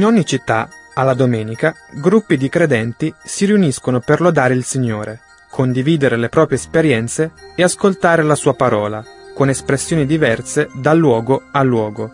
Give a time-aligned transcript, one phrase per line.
[0.00, 5.20] In ogni città, alla domenica, gruppi di credenti si riuniscono per lodare il Signore,
[5.50, 11.62] condividere le proprie esperienze e ascoltare la sua parola, con espressioni diverse da luogo a
[11.62, 12.10] luogo.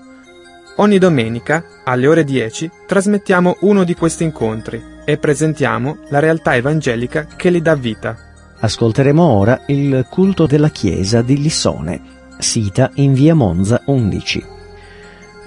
[0.79, 7.29] Ogni domenica, alle ore 10, trasmettiamo uno di questi incontri e presentiamo la realtà evangelica
[7.37, 8.16] che li dà vita.
[8.59, 12.01] Ascolteremo ora il culto della chiesa di Lissone,
[12.37, 14.55] sita in via Monza 11.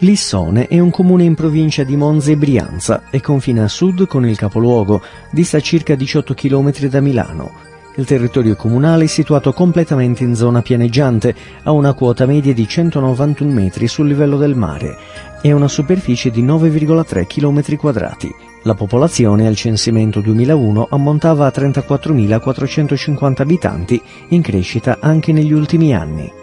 [0.02, 4.26] Lissone è un comune in provincia di Monza e Brianza e confina a sud con
[4.26, 7.51] il capoluogo, dista circa 18 km da Milano.
[7.96, 13.51] Il territorio comunale è situato completamente in zona pianeggiante, ha una quota media di 191
[13.51, 14.96] metri sul livello del mare
[15.41, 18.34] e una superficie di 9,3 km quadrati.
[18.63, 26.38] La popolazione al censimento 2001 ammontava a 34.450 abitanti, in crescita anche negli ultimi anni.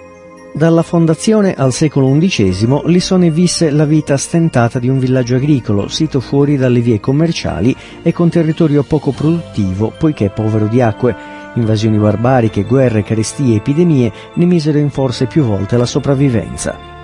[0.56, 6.18] Dalla fondazione al secolo XI Lissone visse la vita stentata di un villaggio agricolo, sito
[6.18, 11.14] fuori dalle vie commerciali e con territorio poco produttivo poiché povero di acque.
[11.56, 16.95] Invasioni barbariche, guerre, carestie e epidemie ne misero in forse più volte la sopravvivenza.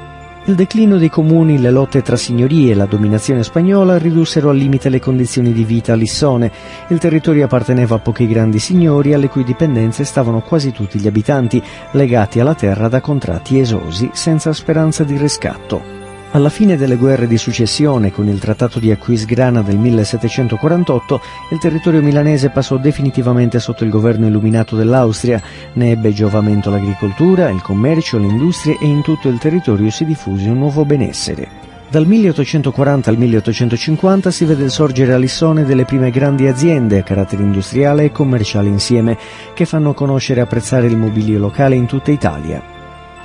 [0.46, 4.88] Il declino dei comuni, le lotte tra signorie e la dominazione spagnola ridussero al limite
[4.88, 6.50] le condizioni di vita a Lissone.
[6.88, 11.62] Il territorio apparteneva a pochi grandi signori alle cui dipendenze stavano quasi tutti gli abitanti,
[11.92, 15.91] legati alla terra da contratti esosi, senza speranza di riscatto.
[16.34, 22.00] Alla fine delle guerre di successione, con il Trattato di Aquisgrana del 1748, il territorio
[22.00, 25.42] milanese passò definitivamente sotto il governo illuminato dell'Austria,
[25.74, 30.48] ne ebbe giovamento l'agricoltura, il commercio, le industrie e in tutto il territorio si diffuse
[30.48, 31.46] un nuovo benessere.
[31.90, 37.42] Dal 1840 al 1850 si vede sorgere a Lissone delle prime grandi aziende a carattere
[37.42, 39.18] industriale e commerciale insieme,
[39.52, 42.71] che fanno conoscere e apprezzare il mobilio locale in tutta Italia.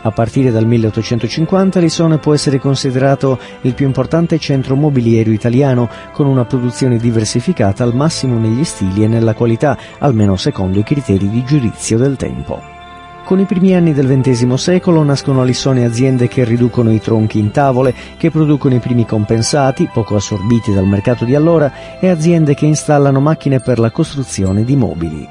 [0.07, 6.28] A partire dal 1850 Lissone può essere considerato il più importante centro mobiliero italiano, con
[6.28, 11.44] una produzione diversificata al massimo negli stili e nella qualità, almeno secondo i criteri di
[11.44, 12.62] giudizio del tempo.
[13.25, 17.39] Con i primi anni del XX secolo nascono a Lissone aziende che riducono i tronchi
[17.39, 22.53] in tavole, che producono i primi compensati, poco assorbiti dal mercato di allora, e aziende
[22.53, 25.28] che installano macchine per la costruzione di mobili.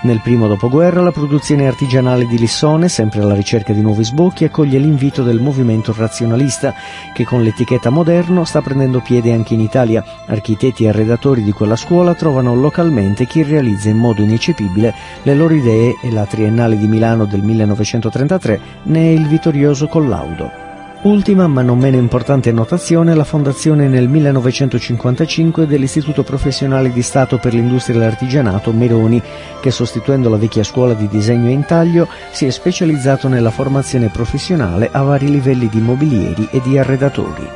[0.00, 4.78] Nel primo dopoguerra la produzione artigianale di Lissone, sempre alla ricerca di nuovi sbocchi, accoglie
[4.78, 6.72] l'invito del movimento razionalista
[7.12, 10.04] che con l'etichetta moderno sta prendendo piede anche in Italia.
[10.26, 14.94] Architetti e arredatori di quella scuola trovano localmente chi realizza in modo ineccepibile
[15.24, 20.67] le loro idee e la Triennale di Milano del 1933 ne è il vittorioso collaudo.
[21.02, 27.54] Ultima ma non meno importante annotazione la fondazione nel 1955 dell'Istituto Professionale di Stato per
[27.54, 29.22] l'Industria e l'Artigianato Meroni,
[29.60, 34.88] che sostituendo la vecchia scuola di disegno e intaglio si è specializzato nella formazione professionale
[34.90, 37.48] a vari livelli di mobilieri e di arredatori.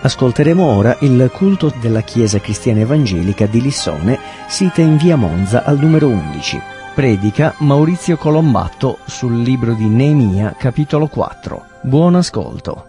[0.00, 5.78] Ascolteremo ora il culto della Chiesa Cristiana Evangelica di Lissone, sita in via Monza al
[5.78, 6.60] numero 11.
[6.94, 11.75] Predica Maurizio Colombatto sul libro di Neemia, capitolo 4.
[11.86, 12.84] Buon ascolto.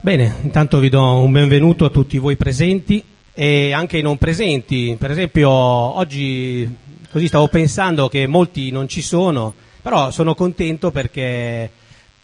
[0.00, 3.04] Bene, intanto vi do un benvenuto a tutti voi presenti
[3.34, 4.96] e anche i non presenti.
[4.98, 6.66] Per esempio, oggi
[7.10, 9.52] così stavo pensando che molti non ci sono,
[9.82, 11.70] però sono contento perché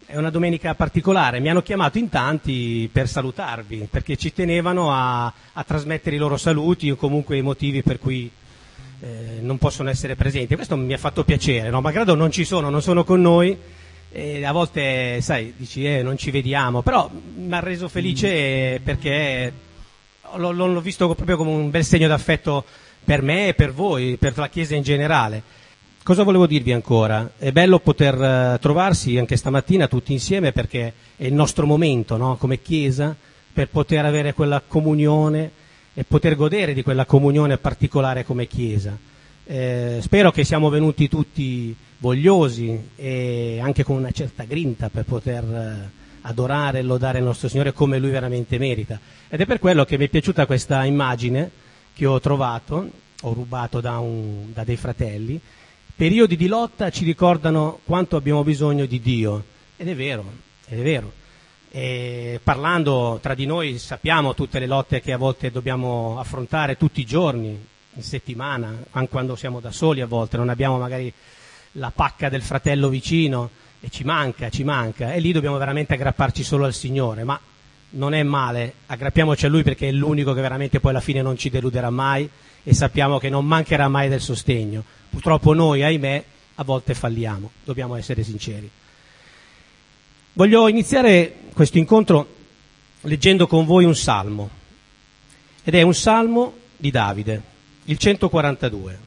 [0.07, 1.39] è una domenica particolare.
[1.39, 6.39] Mi hanno chiamato in tanti per salutarvi, perché ci tenevano a, a trasmettere i loro
[6.39, 8.31] saluti o comunque i motivi per cui
[9.01, 10.55] eh, non possono essere presenti.
[10.55, 11.83] Questo mi ha fatto piacere, no?
[11.83, 13.55] malgrado non ci sono, non sono con noi,
[14.13, 19.53] e a volte, sai, dici eh, non ci vediamo, però mi ha reso felice perché
[20.35, 22.65] l'ho, l'ho visto proprio come un bel segno d'affetto
[23.05, 25.43] per me e per voi, per la Chiesa in generale.
[26.03, 27.33] Cosa volevo dirvi ancora?
[27.37, 32.37] È bello poter eh, trovarsi anche stamattina tutti insieme perché è il nostro momento no?
[32.37, 33.15] come Chiesa
[33.53, 35.51] per poter avere quella comunione
[35.95, 38.97] e poter godere di quella comunione particolare come Chiesa.
[39.53, 45.43] Eh, spero che siamo venuti tutti vogliosi e anche con una certa grinta per poter
[45.43, 49.01] eh, adorare e lodare il nostro Signore come Lui veramente merita.
[49.29, 51.51] Ed è per quello che mi è piaciuta questa immagine
[51.93, 52.91] che ho trovato,
[53.23, 55.41] ho rubato da, un, da dei fratelli.
[55.97, 59.43] Periodi di lotta ci ricordano quanto abbiamo bisogno di Dio.
[59.77, 60.27] Ed è vero,
[60.69, 61.13] ed è vero.
[61.73, 67.01] E parlando tra di noi sappiamo tutte le lotte che a volte dobbiamo affrontare tutti
[67.01, 67.59] i giorni,
[68.01, 71.13] in settimana, anche quando siamo da soli a volte, non abbiamo magari
[71.73, 73.51] la pacca del fratello vicino
[73.81, 77.39] e ci manca, ci manca, e lì dobbiamo veramente aggrapparci solo al Signore, ma
[77.91, 81.37] non è male, aggrappiamoci a Lui perché è l'unico che veramente poi alla fine non
[81.37, 82.29] ci deluderà mai
[82.63, 84.83] e sappiamo che non mancherà mai del sostegno.
[85.11, 86.25] Purtroppo noi, ahimè,
[86.57, 88.71] a volte falliamo, dobbiamo essere sinceri.
[90.33, 92.37] Voglio iniziare questo incontro
[93.03, 94.51] leggendo con voi un salmo,
[95.65, 97.43] ed è un salmo di Davide,
[97.91, 98.99] il 142,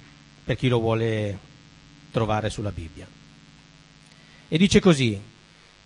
[0.43, 1.37] per chi lo vuole
[2.11, 3.07] trovare sulla Bibbia.
[4.49, 5.17] E dice così,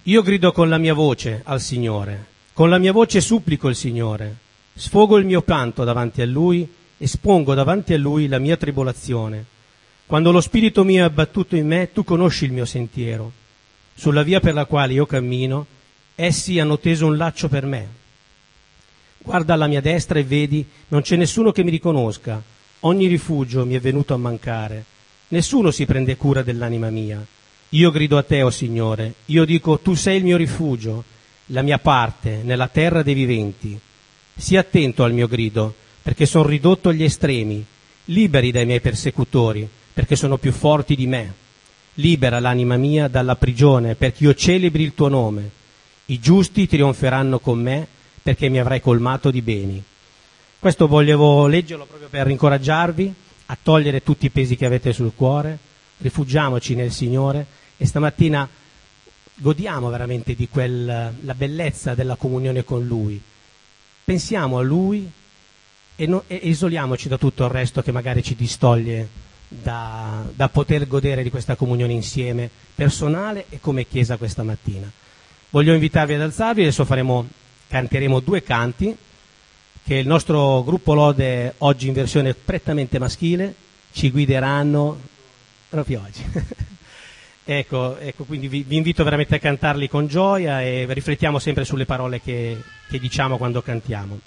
[0.01, 4.35] io grido con la mia voce al Signore, con la mia voce supplico il Signore,
[4.73, 6.67] sfogo il mio pianto davanti a Lui,
[6.97, 9.45] espongo davanti a Lui la mia tribolazione.
[10.07, 13.31] Quando lo spirito mio è abbattuto in me, tu conosci il mio sentiero.
[13.93, 15.67] Sulla via per la quale io cammino,
[16.15, 17.87] essi hanno teso un laccio per me.
[19.19, 22.55] Guarda alla mia destra e vedi, non c'è nessuno che mi riconosca.
[22.81, 24.85] Ogni rifugio mi è venuto a mancare.
[25.29, 27.25] Nessuno si prende cura dell'anima mia.
[27.69, 31.03] Io grido a te, o oh Signore, io dico, tu sei il mio rifugio,
[31.47, 33.77] la mia parte nella terra dei viventi.
[34.35, 37.65] Sii attento al mio grido, perché sono ridotto agli estremi.
[38.05, 41.33] Liberi dai miei persecutori, perché sono più forti di me.
[41.95, 45.49] Libera l'anima mia dalla prigione, perché io celebri il tuo nome.
[46.05, 47.87] I giusti trionferanno con me,
[48.21, 49.83] perché mi avrai colmato di beni.
[50.59, 53.13] Questo volevo leggerlo proprio per incoraggiarvi
[53.45, 55.59] a togliere tutti i pesi che avete sul cuore,
[55.97, 57.45] rifugiamoci nel Signore
[57.77, 58.49] e stamattina
[59.35, 63.21] godiamo veramente di quella bellezza della comunione con Lui.
[64.03, 65.07] Pensiamo a Lui
[65.95, 69.07] e, no, e, isoliamoci da tutto il resto che magari ci distoglie
[69.47, 74.91] da, da poter godere di questa comunione insieme, personale e come Chiesa questa mattina.
[75.51, 77.27] Voglio invitarvi ad alzarvi, adesso faremo,
[77.67, 78.97] canteremo due canti
[79.87, 83.55] che il nostro gruppo Lode oggi in versione prettamente maschile
[83.93, 84.99] ci guideranno
[85.69, 86.25] proprio oggi.
[87.45, 91.85] ecco, ecco, quindi vi, vi, invito veramente a cantarli con gioia e riflettiamo sempre sulle
[91.85, 94.19] parole che, che diciamo quando cantiamo.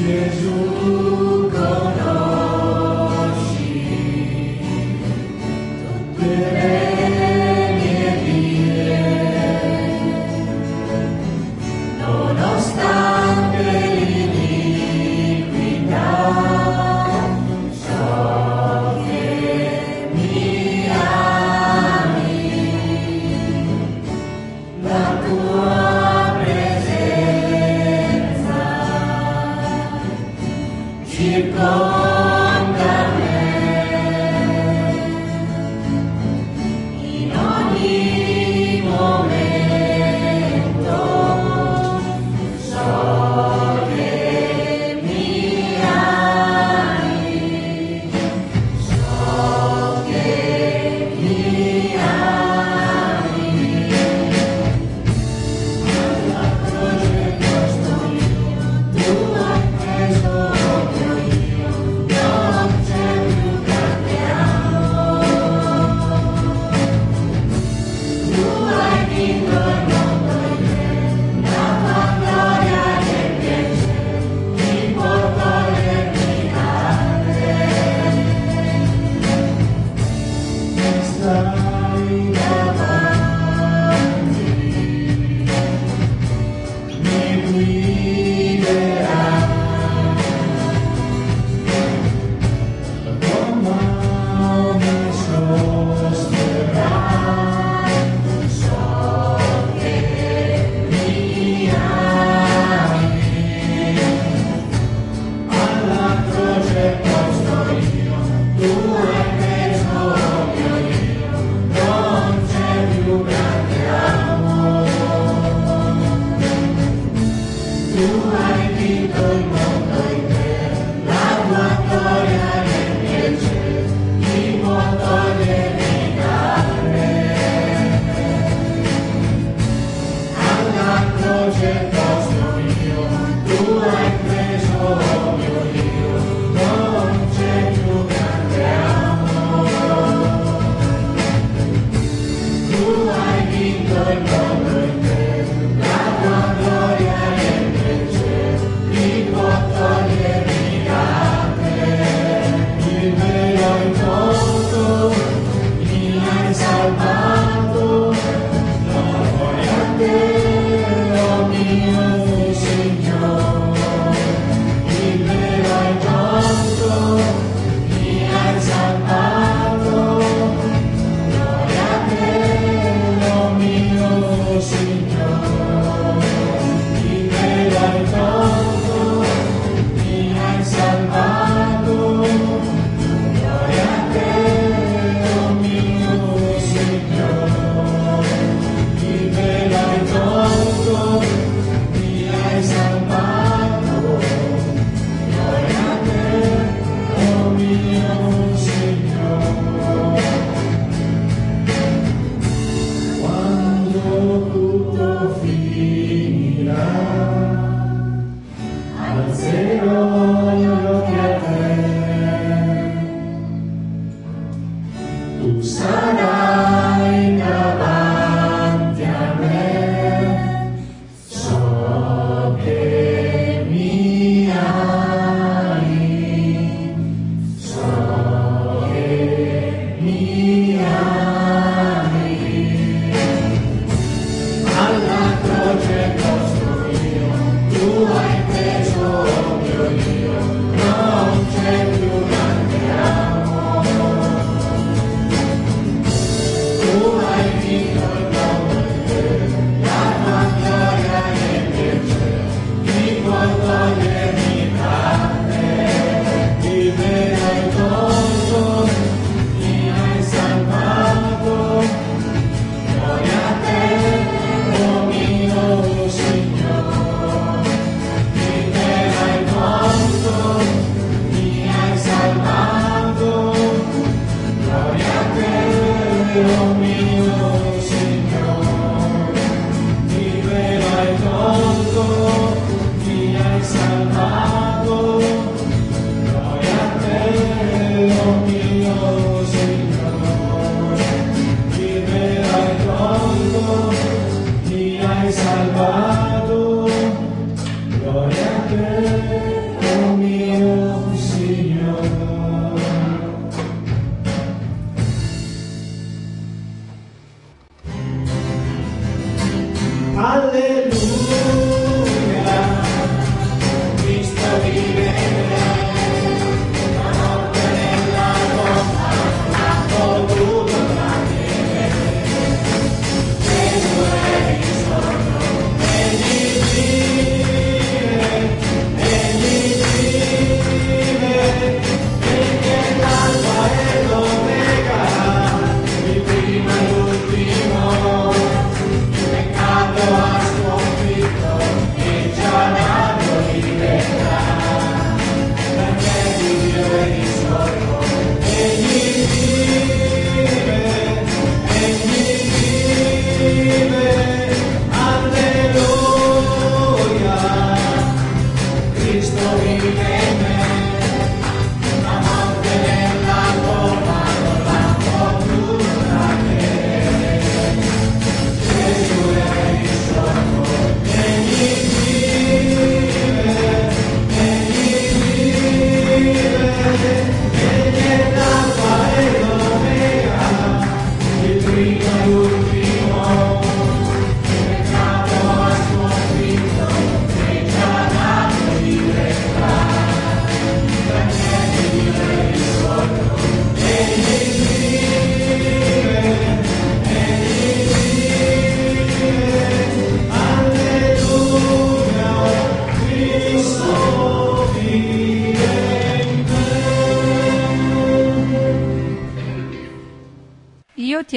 [0.00, 0.60] Gesù.
[0.80, 1.09] conosci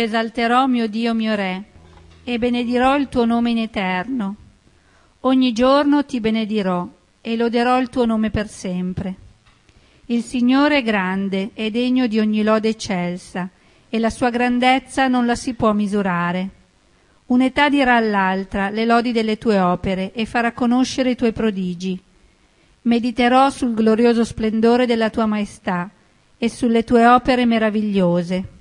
[0.04, 1.64] esalterò, mio Dio, mio Re,
[2.24, 4.36] e benedirò il tuo nome in eterno.
[5.22, 6.88] Ogni giorno ti benedirò
[7.22, 9.16] e loderò il tuo nome per sempre.
[10.08, 13.50] Il Signore è grande e degno di ogni lode eccelsa,
[13.90, 16.50] e la sua grandezza non la si può misurare.
[17.28, 21.98] Un'età dirà all'altra le lodi delle tue opere e farà conoscere i tuoi prodigi.
[22.82, 25.90] Mediterò sul glorioso splendore della tua maestà
[26.38, 28.53] e sulle tue opere meravigliose.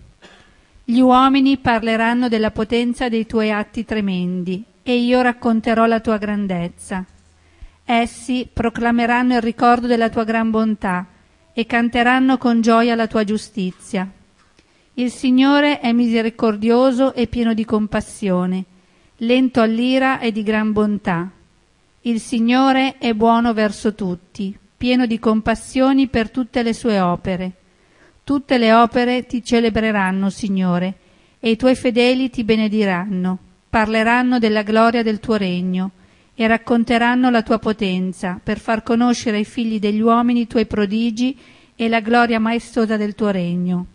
[0.85, 7.05] Gli uomini parleranno della potenza dei tuoi atti tremendi, e io racconterò la tua grandezza.
[7.85, 11.07] Essi proclameranno il ricordo della tua gran bontà
[11.53, 14.11] e canteranno con gioia la tua giustizia.
[14.95, 18.65] Il Signore è misericordioso e pieno di compassione,
[19.19, 21.31] lento all'ira e di gran bontà.
[22.03, 27.53] Il Signore è buono verso tutti, pieno di compassioni per tutte le sue opere.
[28.25, 30.95] Tutte le opere ti celebreranno, Signore,
[31.41, 33.37] e i tuoi fedeli ti benediranno,
[33.69, 35.91] parleranno della gloria del tuo regno
[36.35, 41.37] e racconteranno la tua potenza per far conoscere ai figli degli uomini i tuoi prodigi
[41.75, 43.87] e la gloria maestosa del tuo regno.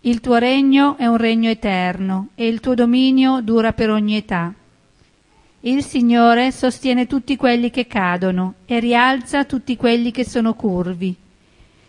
[0.00, 4.52] Il tuo regno è un regno eterno e il tuo dominio dura per ogni età.
[5.60, 11.24] Il Signore sostiene tutti quelli che cadono e rialza tutti quelli che sono curvi.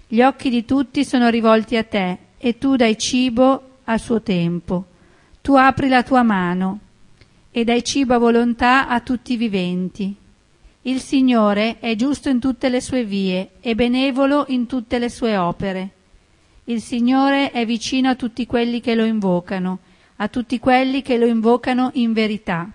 [0.09, 4.85] Gli occhi di tutti sono rivolti a te e tu dai cibo a suo tempo.
[5.41, 6.79] Tu apri la tua mano
[7.51, 10.15] e dai cibo a volontà a tutti i viventi.
[10.83, 15.35] Il Signore è giusto in tutte le sue vie e benevolo in tutte le sue
[15.35, 15.89] opere.
[16.65, 19.79] Il Signore è vicino a tutti quelli che lo invocano,
[20.15, 22.71] a tutti quelli che lo invocano in verità.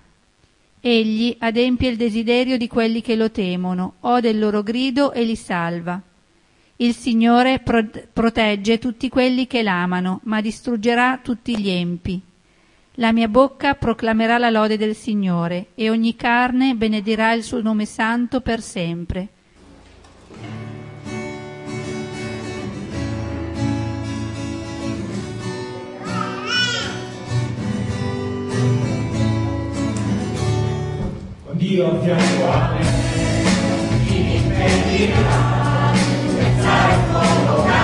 [0.80, 5.36] Egli adempie il desiderio di quelli che lo temono, ode il loro grido e li
[5.36, 5.98] salva.
[6.82, 12.20] Il Signore pro- protegge tutti quelli che l'amano, ma distruggerà tutti gli empi.
[12.94, 17.84] La mia bocca proclamerà la lode del Signore, e ogni carne benedirà il suo nome
[17.84, 19.28] santo per sempre.
[31.52, 32.80] Dio a fianco a me,
[34.08, 35.71] mi
[36.62, 37.81] di alzare il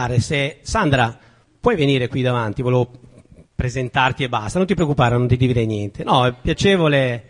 [0.00, 1.18] invitare se Sandra
[1.60, 2.90] puoi venire qui davanti, volevo
[3.54, 6.04] presentarti e basta, non ti preoccupare, non ti dire niente.
[6.04, 7.28] No, è piacevole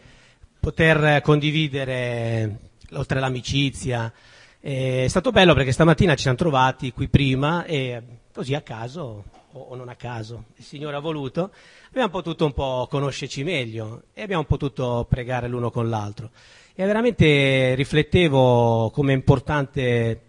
[0.60, 2.58] poter condividere
[2.92, 4.12] oltre all'amicizia.
[4.60, 8.02] È stato bello perché stamattina ci siamo trovati qui prima e
[8.32, 11.50] così a caso o non a caso, il Signore ha voluto,
[11.88, 16.30] abbiamo potuto un po' conoscerci meglio e abbiamo potuto pregare l'uno con l'altro.
[16.72, 20.28] E veramente riflettevo come è importante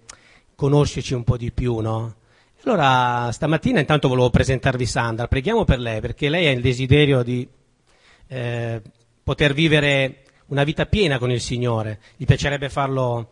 [0.56, 2.16] conoscerci un po' di più, no?
[2.64, 7.48] Allora, stamattina intanto volevo presentarvi Sandra, preghiamo per lei, perché lei ha il desiderio di
[8.28, 8.82] eh,
[9.24, 13.32] poter vivere una vita piena con il Signore, gli piacerebbe farlo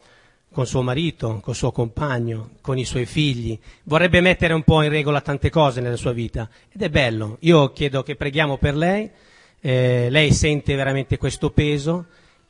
[0.51, 4.89] con suo marito, con suo compagno, con i suoi figli, vorrebbe mettere un po' in
[4.89, 6.49] regola tante cose nella sua vita.
[6.71, 7.37] Ed è bello.
[7.41, 9.09] Io chiedo che preghiamo per lei,
[9.61, 12.05] eh, lei sente veramente questo peso,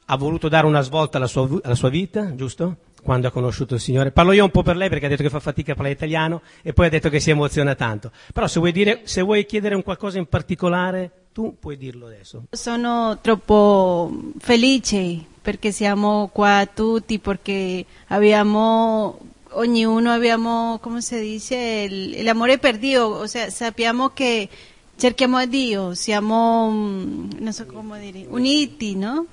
[0.05, 2.77] ha voluto dare una svolta alla sua, alla sua vita, giusto?
[3.01, 4.11] Quando ha conosciuto il Signore.
[4.11, 6.41] Parlo io un po' per lei perché ha detto che fa fatica a parlare italiano
[6.61, 8.11] e poi ha detto che si emoziona tanto.
[8.33, 12.43] Però se vuoi, dire, se vuoi chiedere un qualcosa in particolare, tu puoi dirlo adesso.
[12.51, 19.17] Sono troppo felice perché siamo qua tutti, perché abbiamo,
[19.51, 21.87] ognuno abbiamo, come si dice,
[22.23, 24.47] l'amore per Dio, o sea, sappiamo che
[24.97, 29.25] cerchiamo a Dio, siamo, non so come dire, uniti, no?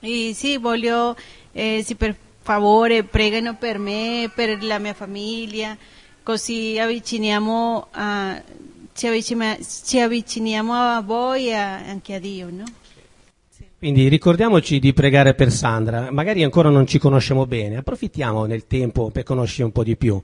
[0.00, 1.16] E sì, voglio,
[1.52, 5.76] eh, sì, per favore, pregano per me, per la mia famiglia,
[6.22, 8.42] così avviciniamo a,
[8.92, 12.64] ci, avviciniamo, ci avviciniamo a voi e anche a Dio, no?
[13.78, 19.10] Quindi ricordiamoci di pregare per Sandra, magari ancora non ci conosciamo bene, approfittiamo nel tempo
[19.10, 20.20] per conoscere un po' di più.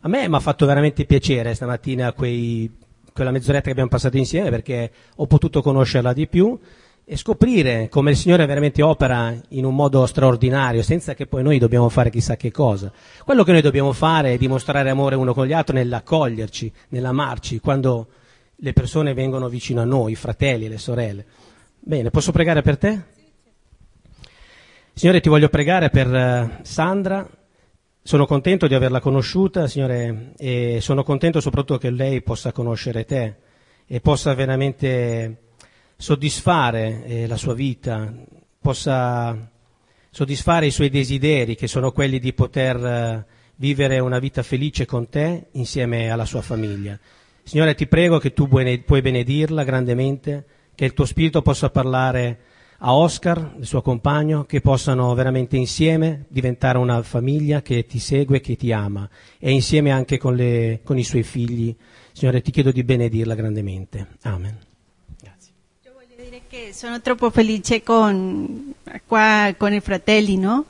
[0.00, 2.70] A me mi ha fatto veramente piacere stamattina quei,
[3.12, 6.58] quella mezz'oretta che abbiamo passato insieme perché ho potuto conoscerla di più
[7.06, 11.58] e scoprire come il Signore veramente opera in un modo straordinario, senza che poi noi
[11.58, 12.90] dobbiamo fare chissà che cosa.
[13.24, 18.08] Quello che noi dobbiamo fare è dimostrare amore uno con gli altri nell'accoglierci, nell'amarci, quando
[18.56, 21.26] le persone vengono vicino a noi, i fratelli, le sorelle.
[21.78, 23.02] Bene, posso pregare per te?
[24.94, 27.28] Signore, ti voglio pregare per Sandra.
[28.06, 33.34] Sono contento di averla conosciuta, Signore, e sono contento soprattutto che lei possa conoscere te
[33.86, 35.43] e possa veramente
[35.96, 38.12] soddisfare eh, la sua vita,
[38.60, 39.50] possa
[40.10, 43.26] soddisfare i suoi desideri, che sono quelli di poter eh,
[43.56, 46.98] vivere una vita felice con te insieme alla sua famiglia.
[47.42, 52.38] Signore, ti prego che tu puoi benedirla grandemente, che il tuo spirito possa parlare
[52.78, 58.40] a Oscar, il suo compagno, che possano veramente insieme diventare una famiglia che ti segue,
[58.40, 61.74] che ti ama e insieme anche con, le, con i suoi figli.
[62.12, 64.06] Signore, ti chiedo di benedirla grandemente.
[64.22, 64.73] Amen.
[66.54, 68.72] Che sono troppo felice con,
[69.08, 70.64] qua, con i fratelli, no?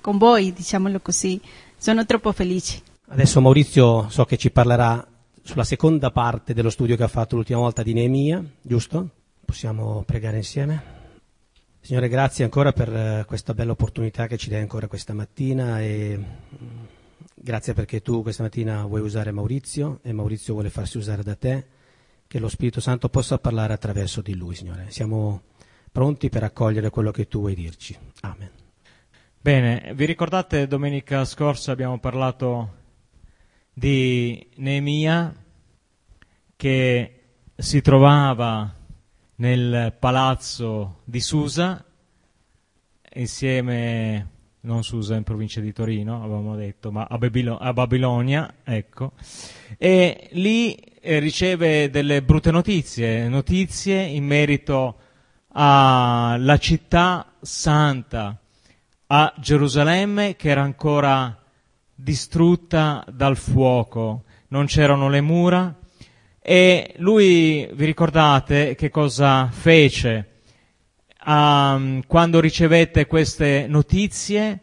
[0.00, 1.40] Con voi, diciamolo così.
[1.76, 2.82] Sono troppo felice.
[3.08, 5.04] Adesso Maurizio so che ci parlerà
[5.42, 9.08] sulla seconda parte dello studio che ha fatto l'ultima volta di Neemia, giusto?
[9.44, 10.92] Possiamo pregare insieme?
[11.80, 16.18] Signore, grazie ancora per questa bella opportunità che ci dai ancora questa mattina e
[17.34, 21.66] grazie perché tu questa mattina vuoi usare Maurizio e Maurizio vuole farsi usare da te
[22.26, 24.90] che lo Spirito Santo possa parlare attraverso di lui, Signore.
[24.90, 25.42] Siamo
[25.90, 27.96] pronti per accogliere quello che tu vuoi dirci.
[28.20, 28.50] Amen.
[29.40, 32.82] Bene, vi ricordate domenica scorsa abbiamo parlato
[33.72, 35.34] di Neemia
[36.56, 37.20] che
[37.54, 38.74] si trovava
[39.36, 41.84] nel palazzo di Susa
[43.14, 49.12] insieme non Susa in provincia di Torino, avevamo detto, ma a, Babilo- a Babilonia, ecco,
[49.76, 54.96] e lì eh, riceve delle brutte notizie, notizie in merito
[55.48, 58.40] alla città santa,
[59.08, 61.38] a Gerusalemme che era ancora
[61.94, 65.78] distrutta dal fuoco, non c'erano le mura
[66.40, 70.30] e lui, vi ricordate che cosa fece?
[71.26, 74.60] Um, quando ricevette queste notizie,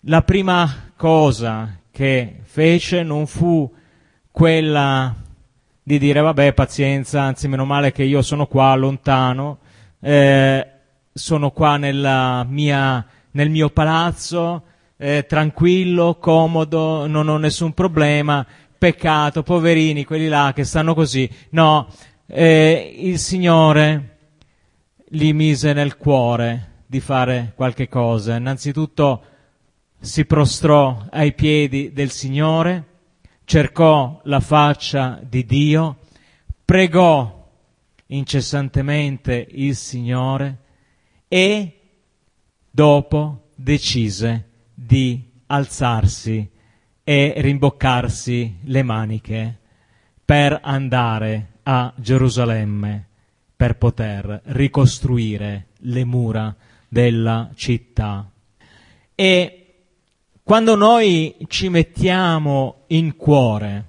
[0.00, 3.72] la prima cosa che fece non fu
[4.30, 5.14] quella
[5.86, 9.58] di dire vabbè pazienza, anzi meno male che io sono qua lontano,
[10.00, 10.66] eh,
[11.12, 14.64] sono qua mia, nel mio palazzo,
[14.96, 18.44] eh, tranquillo, comodo, non ho nessun problema,
[18.76, 21.30] peccato, poverini, quelli là che stanno così.
[21.50, 21.86] No,
[22.26, 24.16] eh, il Signore
[25.08, 28.34] gli mise nel cuore di fare qualche cosa.
[28.34, 29.22] Innanzitutto
[30.00, 32.95] si prostrò ai piedi del Signore,
[33.46, 35.98] cercò la faccia di Dio,
[36.64, 37.48] pregò
[38.06, 40.58] incessantemente il Signore
[41.28, 41.80] e
[42.68, 46.50] dopo decise di alzarsi
[47.04, 49.58] e rimboccarsi le maniche
[50.24, 53.06] per andare a Gerusalemme
[53.54, 56.54] per poter ricostruire le mura
[56.88, 58.28] della città.
[59.14, 59.65] E
[60.46, 63.86] quando noi ci mettiamo in cuore,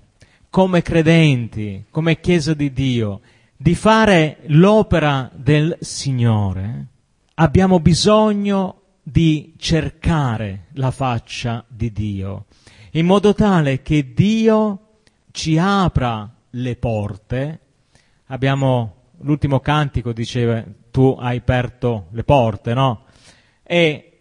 [0.50, 3.22] come credenti, come Chiesa di Dio,
[3.56, 6.88] di fare l'opera del Signore,
[7.36, 12.46] abbiamo bisogno di cercare la faccia di Dio,
[12.94, 14.80] in modo tale che Dio
[15.30, 17.60] ci apra le porte.
[18.30, 23.04] Abbiamo l'ultimo cantico diceva tu hai aperto le porte, no?
[23.62, 24.17] E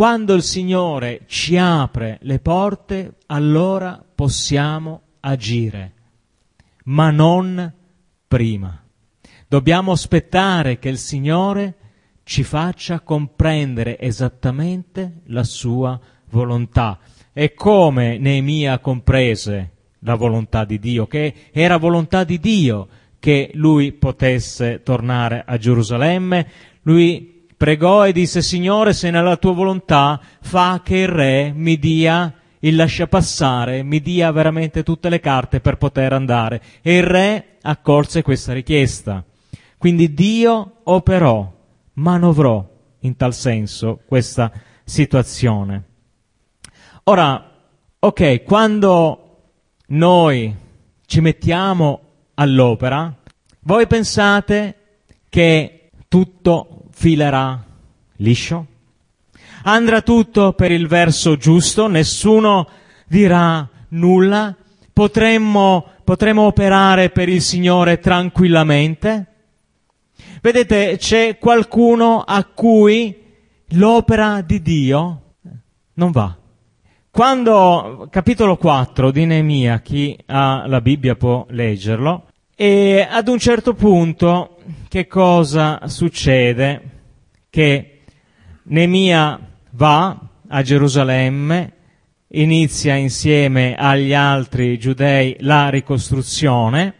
[0.00, 5.92] quando il Signore ci apre le porte, allora possiamo agire,
[6.84, 7.70] ma non
[8.26, 8.82] prima.
[9.46, 11.74] Dobbiamo aspettare che il Signore
[12.24, 16.98] ci faccia comprendere esattamente la sua volontà.
[17.34, 23.92] E come Neemia comprese la volontà di Dio, che era volontà di Dio che lui
[23.92, 26.48] potesse tornare a Gerusalemme,
[26.84, 27.29] lui
[27.60, 32.74] pregò e disse Signore se nella tua volontà fa che il re mi dia il
[32.74, 36.62] lascia passare, mi dia veramente tutte le carte per poter andare.
[36.80, 39.22] E il re accolse questa richiesta.
[39.76, 41.52] Quindi Dio operò,
[41.94, 42.66] manovrò
[43.00, 44.50] in tal senso questa
[44.82, 45.84] situazione.
[47.04, 47.44] Ora,
[47.98, 49.42] ok, quando
[49.88, 50.56] noi
[51.04, 52.00] ci mettiamo
[52.34, 53.14] all'opera,
[53.60, 54.76] voi pensate
[55.28, 57.64] che tutto filerà
[58.16, 58.66] liscio?
[59.62, 62.68] Andrà tutto per il verso giusto, nessuno
[63.06, 64.54] dirà nulla,
[64.92, 69.26] potremmo, potremmo operare per il Signore tranquillamente?
[70.42, 73.16] Vedete, c'è qualcuno a cui
[73.68, 75.22] l'opera di Dio
[75.94, 76.36] non va.
[77.10, 83.72] Quando, capitolo 4 di Neemia, chi ha la Bibbia può leggerlo, e ad un certo
[83.72, 86.82] punto che cosa succede?
[87.48, 88.00] Che
[88.64, 89.38] Neemia
[89.70, 91.72] va a Gerusalemme,
[92.28, 96.94] inizia insieme agli altri giudei la ricostruzione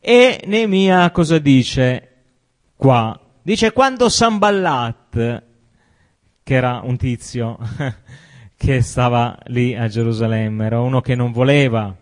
[0.00, 2.08] e Neemia cosa dice
[2.76, 3.18] qua?
[3.42, 5.42] Dice quando Samballat,
[6.42, 7.58] che era un tizio
[8.56, 11.94] che stava lì a Gerusalemme, era uno che non voleva,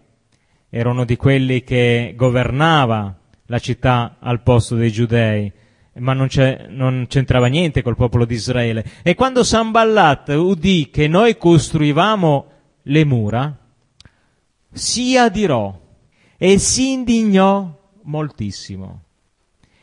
[0.68, 5.50] era uno di quelli che governava la città al posto dei giudei,
[5.98, 6.28] ma non,
[6.68, 8.84] non, c'entrava niente col popolo di Israele.
[9.02, 12.46] E quando Samballat udì che noi costruivamo
[12.82, 13.58] le mura,
[14.72, 15.78] si adirò
[16.36, 19.02] e si indignò moltissimo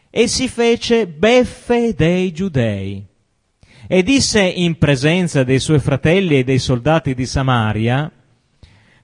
[0.09, 3.03] e si fece beffe dei giudei
[3.87, 8.11] e disse in presenza dei suoi fratelli e dei soldati di Samaria,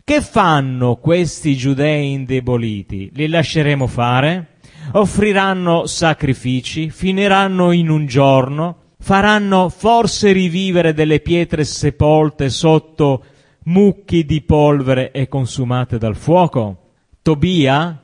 [0.04, 3.12] che fanno questi giudei indeboliti?
[3.14, 4.49] Li lasceremo fare?
[4.92, 6.90] Offriranno sacrifici?
[6.90, 8.78] Finiranno in un giorno?
[9.00, 13.24] Faranno forse rivivere delle pietre sepolte sotto
[13.66, 16.90] mucchi di polvere e consumate dal fuoco?
[17.22, 18.04] Tobia,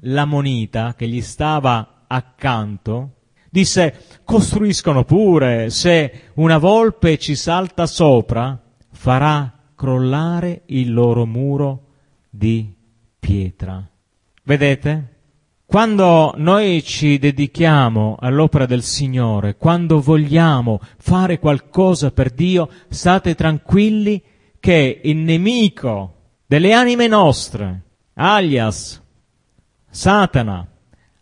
[0.00, 3.12] la monita che gli stava accanto,
[3.56, 11.84] Disse, costruiscono pure, se una volpe ci salta sopra, farà crollare il loro muro
[12.28, 12.70] di
[13.18, 13.82] pietra.
[14.42, 15.15] Vedete?
[15.66, 24.22] Quando noi ci dedichiamo all'opera del Signore, quando vogliamo fare qualcosa per Dio, state tranquilli
[24.60, 26.14] che il nemico
[26.46, 27.82] delle anime nostre,
[28.14, 29.02] alias
[29.90, 30.64] Satana,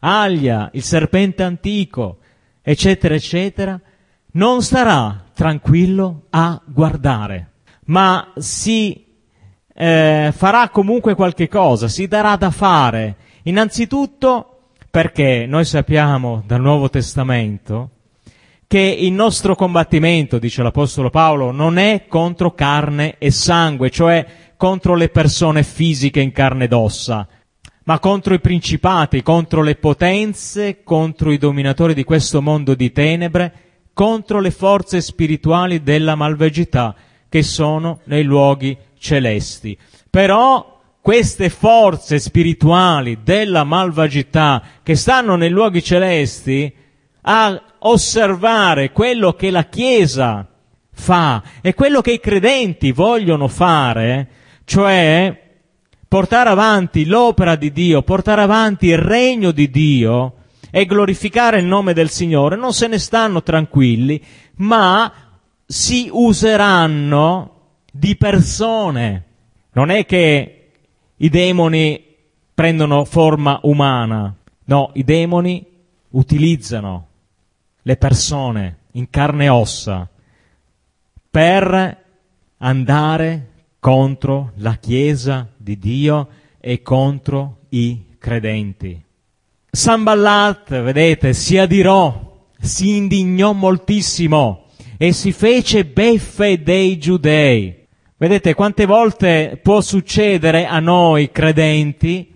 [0.01, 2.19] alia il serpente antico,
[2.61, 3.81] eccetera, eccetera,
[4.33, 7.53] non starà tranquillo a guardare,
[7.87, 9.07] ma si
[9.75, 13.17] eh, farà comunque qualche cosa, si darà da fare.
[13.47, 17.91] Innanzitutto perché noi sappiamo dal Nuovo Testamento
[18.67, 24.27] che il nostro combattimento, dice l'Apostolo Paolo, non è contro carne e sangue, cioè
[24.57, 27.29] contro le persone fisiche in carne ed ossa,
[27.85, 33.53] ma contro i principati, contro le potenze, contro i dominatori di questo mondo di tenebre,
[33.93, 36.95] contro le forze spirituali della malvagità
[37.29, 39.77] che sono nei luoghi celesti.
[40.09, 40.74] Però
[41.05, 46.75] queste forze spirituali della malvagità che stanno nei luoghi celesti
[47.21, 50.49] a osservare quello che la Chiesa
[50.95, 54.29] fa e quello che i credenti vogliono fare,
[54.65, 55.43] cioè
[56.09, 60.37] portare avanti l'opera di Dio, portare avanti il regno di Dio
[60.71, 65.13] e glorificare il nome del Signore, non se ne stanno tranquilli, ma
[65.67, 69.25] si useranno di persone.
[69.73, 70.61] Non è che
[71.17, 72.03] i demoni
[72.55, 75.65] prendono forma umana, no, i demoni
[76.11, 77.07] utilizzano
[77.83, 80.09] le persone in carne e ossa
[81.31, 82.03] per
[82.59, 83.49] andare
[83.79, 86.29] contro la Chiesa di Dio
[86.61, 89.03] e contro i credenti.
[89.71, 97.84] Samballat, vedete, si adirò, si indignò moltissimo e si fece beffe dei giudei.
[98.17, 102.33] Vedete quante volte può succedere a noi credenti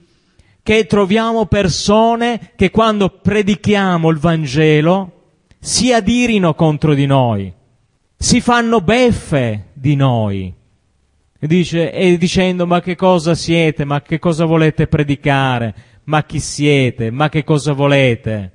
[0.61, 5.13] che troviamo persone che quando predichiamo il Vangelo
[5.61, 7.53] si adirino contro di noi,
[8.17, 10.53] si fanno beffe di noi.
[11.41, 16.41] E, dice, e dicendo ma che cosa siete, ma che cosa volete predicare, ma chi
[16.41, 18.53] siete, ma che cosa volete.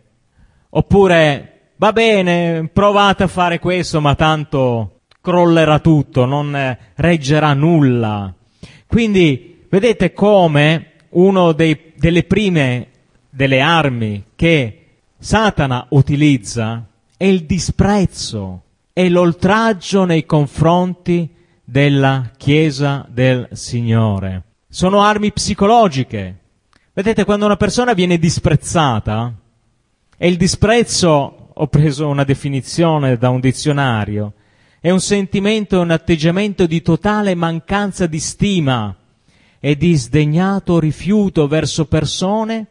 [0.69, 4.92] Oppure va bene, provate a fare questo, ma tanto
[5.23, 8.33] crollerà tutto, non reggerà nulla.
[8.85, 10.91] Quindi vedete come
[11.55, 12.87] dei, delle prime
[13.29, 14.79] delle armi che
[15.17, 21.33] Satana utilizza è il disprezzo, è l'oltraggio nei confronti
[21.63, 24.43] della Chiesa del Signore.
[24.67, 26.39] Sono armi psicologiche.
[26.91, 29.33] Vedete, quando una persona viene disprezzata,
[30.17, 34.33] e il disprezzo, ho preso una definizione da un dizionario,
[34.83, 38.93] è un sentimento e un atteggiamento di totale mancanza di stima
[39.57, 42.67] e di sdegnato rifiuto verso persone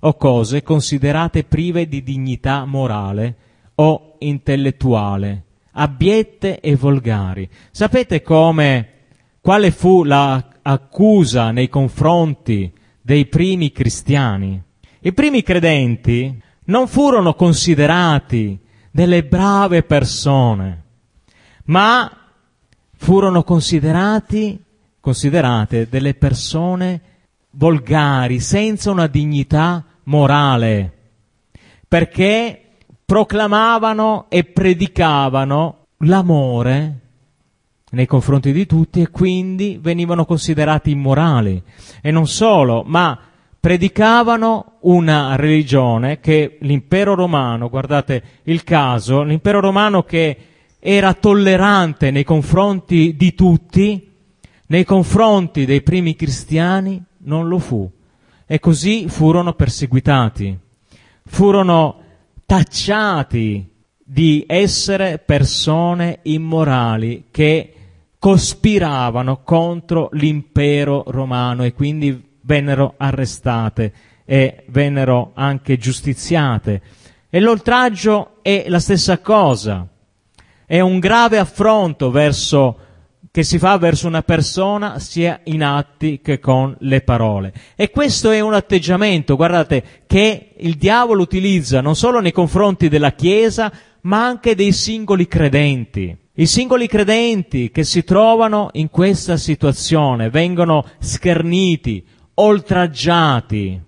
[0.00, 3.36] o cose considerate prive di dignità morale
[3.76, 7.48] o intellettuale, abbiette e volgari.
[7.70, 8.88] Sapete come,
[9.40, 14.60] quale fu l'accusa nei confronti dei primi cristiani?
[15.02, 18.58] I primi credenti non furono considerati
[18.90, 20.83] delle brave persone,
[21.64, 22.10] ma
[22.96, 24.62] furono considerati,
[25.00, 27.00] considerate delle persone
[27.50, 30.92] volgari, senza una dignità morale,
[31.86, 32.60] perché
[33.04, 37.00] proclamavano e predicavano l'amore
[37.90, 41.62] nei confronti di tutti e quindi venivano considerati immorali.
[42.00, 43.18] E non solo, ma
[43.60, 50.36] predicavano una religione che l'impero romano, guardate il caso, l'impero romano che
[50.86, 54.12] era tollerante nei confronti di tutti,
[54.66, 57.90] nei confronti dei primi cristiani non lo fu.
[58.44, 60.58] E così furono perseguitati,
[61.24, 62.00] furono
[62.44, 63.66] tacciati
[64.04, 67.72] di essere persone immorali che
[68.18, 73.94] cospiravano contro l'impero romano e quindi vennero arrestate
[74.26, 76.82] e vennero anche giustiziate.
[77.30, 79.88] E l'oltraggio è la stessa cosa,
[80.66, 82.78] è un grave affronto verso
[83.30, 87.52] che si fa verso una persona sia in atti che con le parole.
[87.74, 93.12] E questo è un atteggiamento, guardate, che il diavolo utilizza non solo nei confronti della
[93.12, 96.16] Chiesa, ma anche dei singoli credenti.
[96.34, 102.04] I singoli credenti che si trovano in questa situazione vengono scherniti,
[102.34, 103.80] oltraggiati,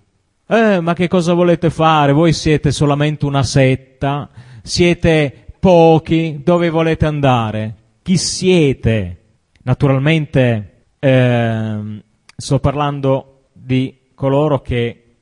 [0.48, 2.12] Eh, ma che cosa volete fare?
[2.12, 4.28] Voi siete solamente una setta,
[4.62, 7.74] siete pochi, dove volete andare?
[8.04, 9.22] Chi siete?
[9.64, 12.00] Naturalmente ehm,
[12.36, 15.16] sto parlando di coloro che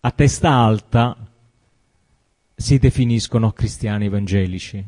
[0.00, 1.16] a testa alta
[2.56, 4.84] si definiscono cristiani evangelici.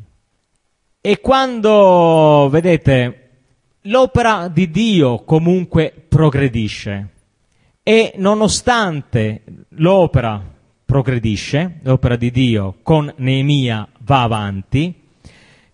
[0.99, 3.29] E quando, vedete,
[3.83, 7.09] l'opera di Dio comunque progredisce
[7.83, 14.91] e nonostante l'opera progredisce, l'opera di Dio con Neemia va avanti,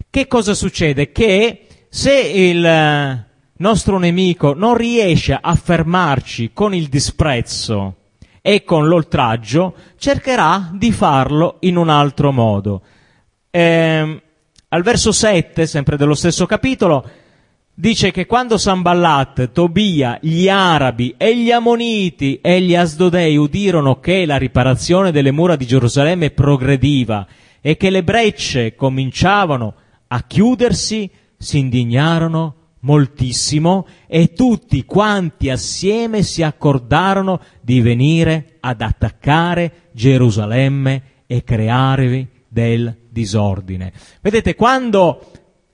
[0.09, 1.13] che cosa succede?
[1.13, 3.25] Che se il
[3.57, 7.95] nostro nemico non riesce a fermarci con il disprezzo
[8.41, 12.81] e con l'oltraggio, cercherà di farlo in un altro modo.
[13.49, 14.21] Eh,
[14.67, 17.09] al verso 7, sempre dello stesso capitolo,
[17.73, 24.25] dice che quando Samballat, Tobia, gli arabi e gli ammoniti e gli asdodei udirono che
[24.25, 27.25] la riparazione delle mura di Gerusalemme progrediva
[27.67, 29.73] e che le brecce cominciavano
[30.09, 39.89] a chiudersi, si indignarono moltissimo e tutti quanti assieme si accordarono di venire ad attaccare
[39.93, 43.91] Gerusalemme e crearevi del disordine.
[44.21, 45.31] Vedete, quando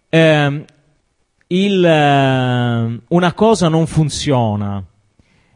[0.07, 0.65] eh,
[1.47, 4.81] il, eh, una cosa non funziona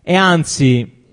[0.01, 1.03] e anzi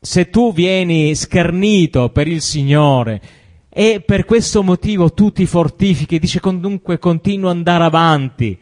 [0.00, 3.38] se tu vieni schernito per il Signore
[3.72, 8.58] e per questo motivo tu ti fortifichi, dice comunque continua ad andare avanti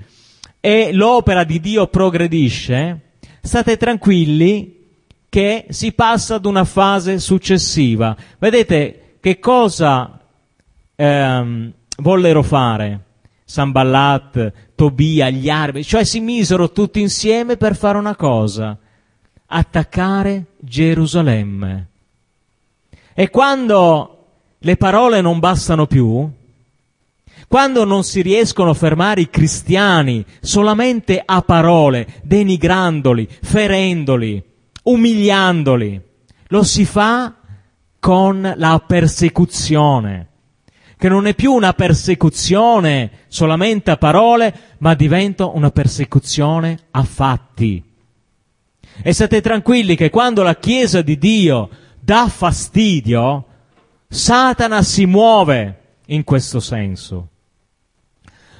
[0.61, 4.77] e l'opera di Dio progredisce, state tranquilli
[5.31, 8.15] che si passa ad una fase successiva.
[8.39, 10.21] Vedete che cosa
[10.95, 13.05] ehm, vollero fare?
[13.45, 18.77] Samballat, Tobia, gli arabi, cioè si misero tutti insieme per fare una cosa,
[19.47, 21.87] attaccare Gerusalemme.
[23.15, 24.18] E quando
[24.59, 26.29] le parole non bastano più,
[27.47, 34.43] quando non si riescono a fermare i cristiani solamente a parole, denigrandoli, ferendoli,
[34.83, 36.01] umiliandoli,
[36.49, 37.35] lo si fa
[37.99, 40.27] con la persecuzione,
[40.99, 47.83] che non è più una persecuzione solamente a parole, ma diventa una persecuzione a fatti.
[49.01, 51.69] E state tranquilli che quando la Chiesa di Dio
[52.01, 53.45] dà fastidio,
[54.09, 57.29] Satana si muove in questo senso.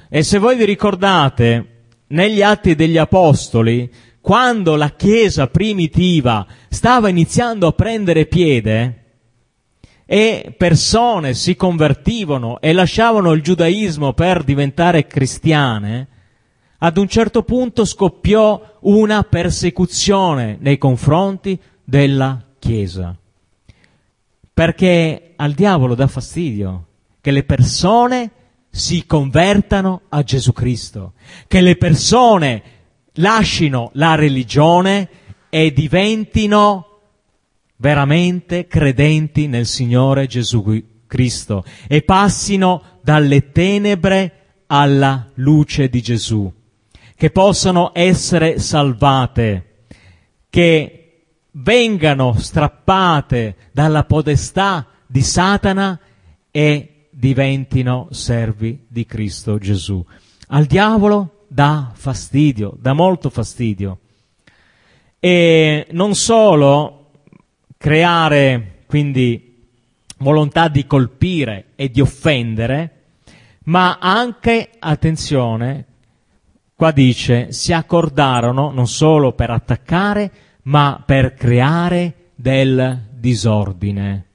[0.07, 1.77] E se voi vi ricordate,
[2.07, 3.91] negli atti degli Apostoli,
[4.21, 8.95] quando la Chiesa primitiva stava iniziando a prendere piede
[10.05, 16.07] e persone si convertivano e lasciavano il giudaismo per diventare cristiane,
[16.79, 23.15] ad un certo punto scoppiò una persecuzione nei confronti della Chiesa.
[24.59, 26.87] Perché al diavolo dà fastidio
[27.21, 28.29] che le persone
[28.69, 31.13] si convertano a Gesù Cristo,
[31.47, 32.63] che le persone
[33.13, 35.07] lascino la religione
[35.47, 36.99] e diventino
[37.77, 46.51] veramente credenti nel Signore Gesù Cristo e passino dalle tenebre alla luce di Gesù,
[47.15, 49.85] che possano essere salvate,
[50.49, 50.98] che
[51.61, 55.99] vengano strappate dalla podestà di Satana
[56.51, 60.03] e diventino servi di Cristo Gesù.
[60.47, 63.99] Al diavolo dà fastidio, dà molto fastidio.
[65.19, 67.11] E non solo
[67.77, 69.67] creare quindi
[70.19, 72.93] volontà di colpire e di offendere,
[73.65, 75.85] ma anche, attenzione,
[76.75, 80.31] qua dice, si accordarono non solo per attaccare,
[80.69, 84.25] ma per creare del disordine.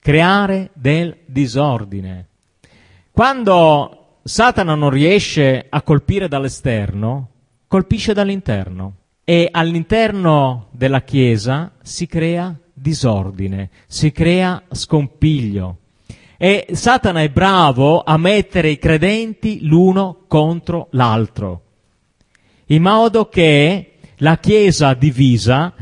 [0.00, 2.26] Creare del disordine.
[3.12, 7.28] Quando Satana non riesce a colpire dall'esterno,
[7.68, 15.78] colpisce dall'interno e all'interno della Chiesa si crea disordine, si crea scompiglio.
[16.36, 21.62] E Satana è bravo a mettere i credenti l'uno contro l'altro,
[22.66, 25.72] in modo che la Chiesa divisa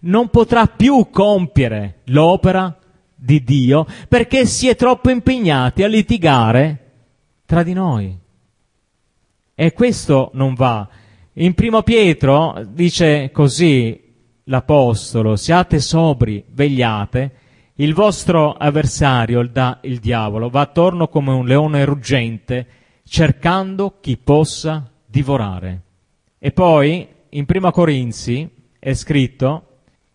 [0.00, 2.76] non potrà più compiere l'opera
[3.14, 6.92] di Dio perché si è troppo impegnati a litigare
[7.44, 8.16] tra di noi.
[9.54, 10.88] E questo non va.
[11.34, 14.08] In primo Pietro dice così
[14.44, 17.32] l'Apostolo, siate sobri, vegliate,
[17.74, 22.66] il vostro avversario, il, da, il diavolo, va attorno come un leone ruggente,
[23.04, 25.82] cercando chi possa divorare.
[26.38, 28.48] E poi, in prima Corinzi,
[28.78, 29.69] è scritto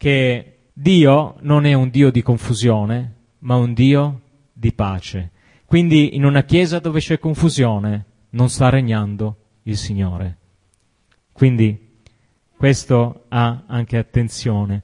[0.06, 4.22] che Dio non è un Dio di confusione, ma un Dio
[4.54, 5.32] di pace.
[5.66, 10.38] Quindi in una chiesa dove c'è confusione non sta regnando il Signore.
[11.32, 12.02] Quindi
[12.56, 14.84] questo ha anche attenzione.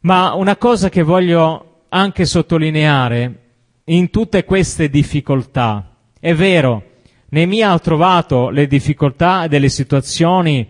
[0.00, 3.52] Ma una cosa che voglio anche sottolineare
[3.84, 6.90] in tutte queste difficoltà, è vero,
[7.30, 10.68] Neemia ha trovato le difficoltà e delle situazioni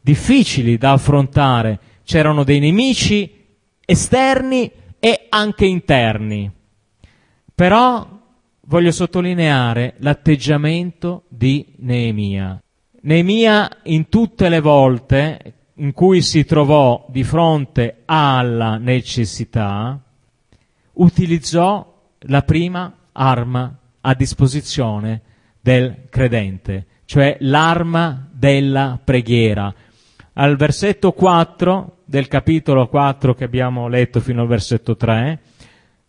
[0.00, 1.80] difficili da affrontare,
[2.12, 3.46] c'erano dei nemici
[3.86, 6.52] esterni e anche interni.
[7.54, 8.06] Però
[8.66, 12.62] voglio sottolineare l'atteggiamento di Neemia.
[13.00, 19.98] Neemia in tutte le volte in cui si trovò di fronte alla necessità,
[20.92, 25.22] utilizzò la prima arma a disposizione
[25.62, 29.74] del credente, cioè l'arma della preghiera.
[30.34, 35.40] Al versetto 4 del capitolo 4 che abbiamo letto fino al versetto 3,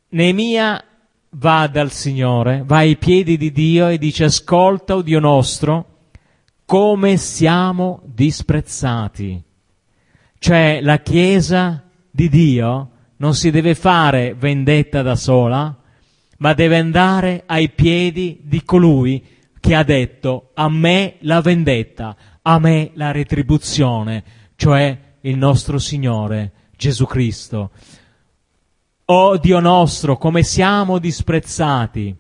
[0.09, 0.83] Neemia
[1.29, 5.99] va dal Signore, va ai piedi di Dio e dice ascolta, o Dio nostro,
[6.65, 9.41] come siamo disprezzati.
[10.39, 11.81] Cioè la Chiesa
[12.11, 15.73] di Dio non si deve fare vendetta da sola,
[16.39, 19.25] ma deve andare ai piedi di colui
[19.57, 24.23] che ha detto a me la vendetta, a me la retribuzione,
[24.57, 27.71] cioè il nostro Signore Gesù Cristo.
[29.05, 32.15] O Dio nostro, come siamo disprezzati,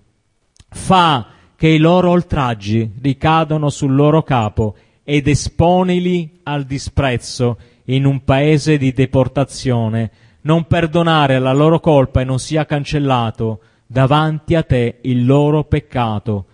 [0.69, 8.23] fa che i loro oltraggi ricadano sul loro capo ed esponili al disprezzo in un
[8.23, 14.99] paese di deportazione, non perdonare la loro colpa e non sia cancellato davanti a te
[15.01, 16.45] il loro peccato,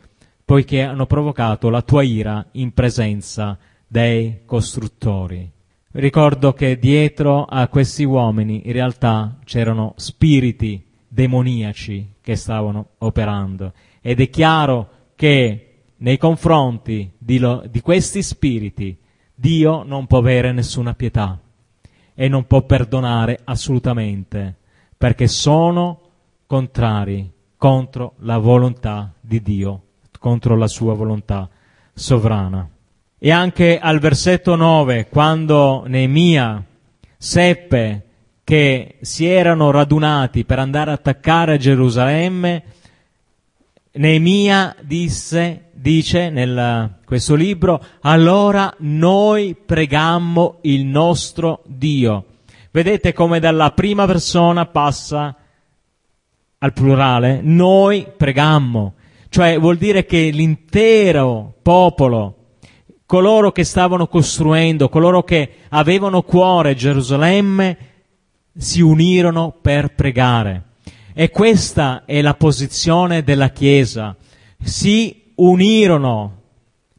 [0.46, 5.58] poiché hanno provocato la tua ira in presenza dei costruttori.
[5.92, 14.22] Ricordo che dietro a questi uomini in realtà c'erano spiriti demoniaci che stavano operando ed
[14.22, 18.96] è chiaro che nei confronti di, lo, di questi spiriti
[19.34, 21.40] Dio non può avere nessuna pietà
[22.14, 24.58] e non può perdonare assolutamente
[24.96, 26.02] perché sono
[26.46, 29.82] contrari contro la volontà di Dio,
[30.20, 31.50] contro la sua volontà
[31.96, 32.70] sovrana.
[33.22, 36.64] E anche al versetto 9, quando Neemia
[37.18, 38.06] seppe
[38.46, 42.64] che si erano radunati per andare a attaccare Gerusalemme,
[43.92, 52.26] Neemia disse, dice nel questo libro, allora noi pregammo il nostro Dio.
[52.72, 55.36] Vedete come dalla prima persona passa
[56.58, 58.94] al plurale, noi pregammo,
[59.28, 62.39] cioè vuol dire che l'intero popolo
[63.10, 67.78] coloro che stavano costruendo, coloro che avevano cuore Gerusalemme,
[68.56, 70.64] si unirono per pregare.
[71.16, 74.16] E questa è la posizione della Chiesa.
[74.62, 76.42] Si unirono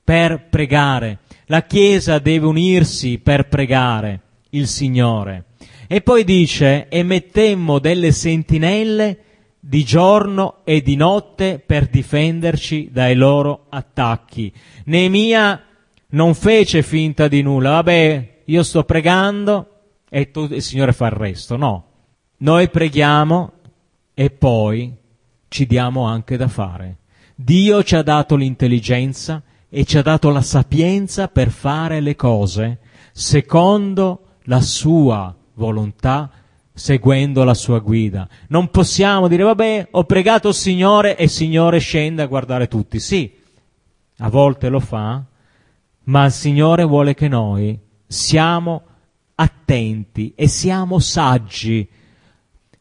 [0.03, 1.19] per pregare.
[1.47, 5.45] La Chiesa deve unirsi per pregare il Signore.
[5.87, 9.19] E poi dice, e mettemmo delle sentinelle
[9.61, 14.53] di giorno e di notte per difenderci dai loro attacchi.
[14.87, 15.67] Neemia
[16.11, 19.67] non fece finta di nulla, vabbè, io sto pregando
[20.09, 21.85] e tu, il Signore fa il resto, no.
[22.39, 23.53] Noi preghiamo
[24.15, 24.95] e poi
[25.49, 26.99] ci diamo anche da fare.
[27.35, 32.79] Dio ci ha dato l'intelligenza e ci ha dato la sapienza per fare le cose
[33.13, 36.31] secondo la sua volontà,
[36.73, 38.29] seguendo la sua guida.
[38.49, 42.99] Non possiamo dire, vabbè, ho pregato il Signore e il Signore scende a guardare tutti.
[42.99, 43.33] Sì,
[44.19, 45.23] a volte lo fa,
[46.05, 48.82] ma il Signore vuole che noi siamo
[49.34, 51.86] attenti e siamo saggi.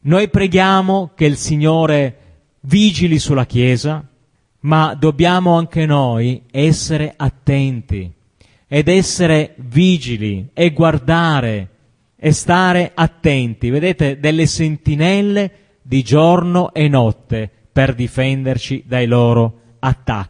[0.02, 2.16] Noi preghiamo che il Signore
[2.60, 4.06] vigili sulla Chiesa,
[4.60, 8.12] ma dobbiamo anche noi essere attenti
[8.66, 11.68] ed essere vigili e guardare
[12.16, 13.70] e stare attenti.
[13.70, 15.52] Vedete, delle sentinelle
[15.82, 20.29] di giorno e notte per difenderci dai loro attacchi.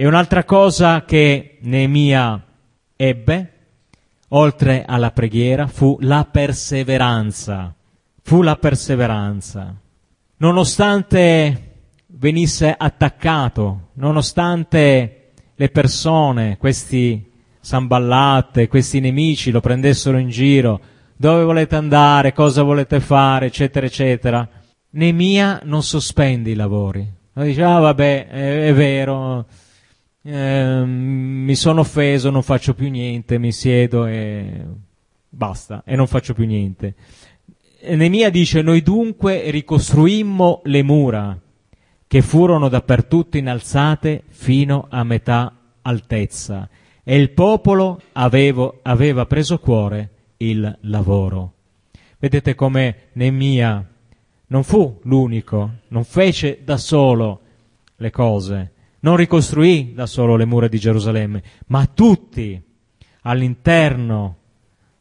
[0.00, 2.42] E un'altra cosa che Neemia
[2.96, 3.52] ebbe,
[4.28, 7.74] oltre alla preghiera, fu la perseveranza.
[8.22, 9.74] Fu la perseveranza.
[10.38, 11.72] Nonostante
[12.06, 20.80] venisse attaccato, nonostante le persone, questi samballate, questi nemici lo prendessero in giro,
[21.14, 24.48] dove volete andare, cosa volete fare, eccetera, eccetera,
[24.92, 27.06] Nemia non sospende i lavori.
[27.34, 29.44] Dice, ah vabbè, è, è vero,
[30.22, 34.64] eh, mi sono offeso, non faccio più niente, mi siedo e
[35.28, 36.94] basta, e non faccio più niente.
[37.82, 41.40] Nemia dice, noi dunque ricostruimmo le mura
[42.06, 46.68] che furono dappertutto innalzate fino a metà altezza
[47.02, 51.52] e il popolo avevo, aveva preso cuore il lavoro.
[52.18, 53.88] Vedete come Nemia
[54.48, 57.40] non fu l'unico, non fece da solo
[57.96, 62.60] le cose, non ricostruì da solo le mura di Gerusalemme, ma tutti
[63.22, 64.36] all'interno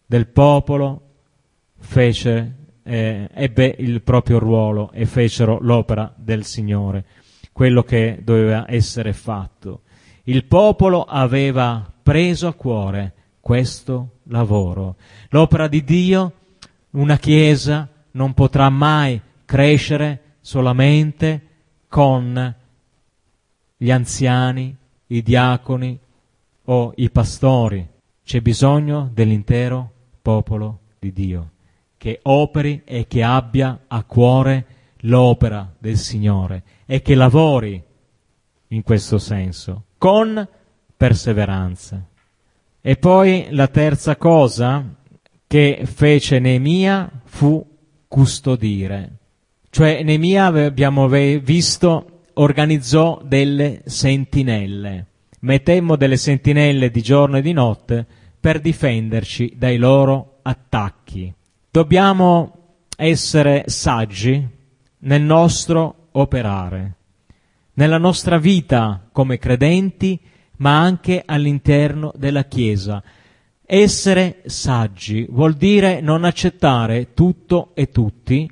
[0.06, 1.02] del popolo
[1.78, 7.06] fece, eh, ebbe il proprio ruolo e fecero l'opera del Signore,
[7.52, 9.82] quello che doveva essere fatto.
[10.24, 14.96] Il popolo aveva preso a cuore questo lavoro.
[15.30, 16.34] L'opera di Dio,
[16.92, 21.42] una Chiesa, non potrà mai crescere solamente
[21.88, 22.56] con
[23.82, 24.76] gli anziani,
[25.08, 25.98] i diaconi
[26.66, 27.88] o i pastori.
[28.26, 29.90] C'è bisogno dell'intero
[30.22, 31.52] popolo di Dio
[31.96, 34.66] che operi e che abbia a cuore
[35.02, 37.82] l'opera del Signore e che lavori
[38.68, 40.48] in questo senso con
[40.96, 42.06] perseveranza.
[42.82, 44.96] E poi la terza cosa
[45.48, 47.66] che fece Neemia fu
[48.08, 49.12] custodire.
[49.70, 52.09] Cioè Neemia abbiamo visto
[52.40, 55.06] organizzò delle sentinelle.
[55.42, 58.06] Mettemmo delle sentinelle di giorno e di notte
[58.40, 61.34] per difenderci dai loro attacchi.
[61.70, 64.46] Dobbiamo essere saggi
[65.00, 66.96] nel nostro operare,
[67.74, 70.20] nella nostra vita come credenti,
[70.58, 73.02] ma anche all'interno della Chiesa.
[73.66, 78.50] Essere saggi vuol dire non accettare tutto e tutti,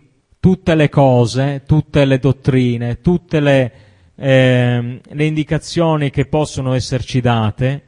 [0.47, 3.71] tutte le cose, tutte le dottrine, tutte le,
[4.15, 7.83] eh, le indicazioni che possono esserci date,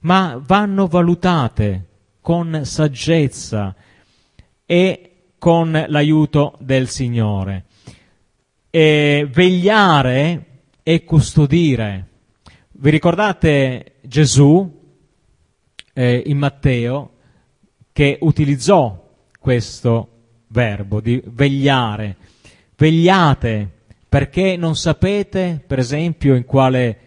[0.00, 1.86] ma vanno valutate
[2.20, 3.76] con saggezza
[4.66, 7.66] e con l'aiuto del Signore.
[8.70, 12.08] E vegliare e custodire.
[12.72, 14.68] Vi ricordate Gesù
[15.92, 17.12] eh, in Matteo
[17.92, 19.00] che utilizzò
[19.38, 20.19] questo
[20.50, 22.16] verbo di vegliare.
[22.76, 23.68] Vegliate
[24.08, 26.98] perché non sapete, per esempio, in quale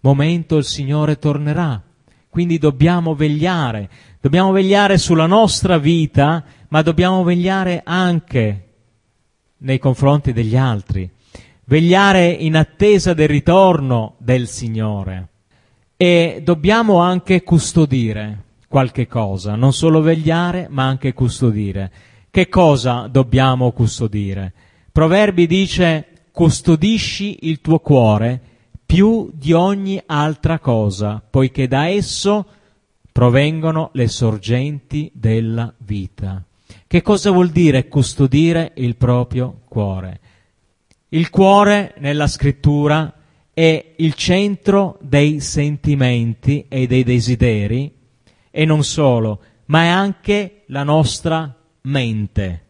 [0.00, 1.80] momento il Signore tornerà.
[2.28, 3.88] Quindi dobbiamo vegliare,
[4.20, 8.68] dobbiamo vegliare sulla nostra vita, ma dobbiamo vegliare anche
[9.58, 11.10] nei confronti degli altri
[11.64, 15.28] vegliare in attesa del ritorno del Signore
[15.96, 21.90] e dobbiamo anche custodire qualche cosa, non solo vegliare ma anche custodire.
[22.34, 24.54] Che cosa dobbiamo custodire?
[24.90, 28.40] Proverbi dice custodisci il tuo cuore
[28.86, 32.46] più di ogni altra cosa, poiché da esso
[33.12, 36.42] provengono le sorgenti della vita.
[36.86, 40.20] Che cosa vuol dire custodire il proprio cuore?
[41.10, 43.12] Il cuore nella scrittura
[43.52, 47.94] è il centro dei sentimenti e dei desideri
[48.50, 52.66] e non solo, ma è anche la nostra mente.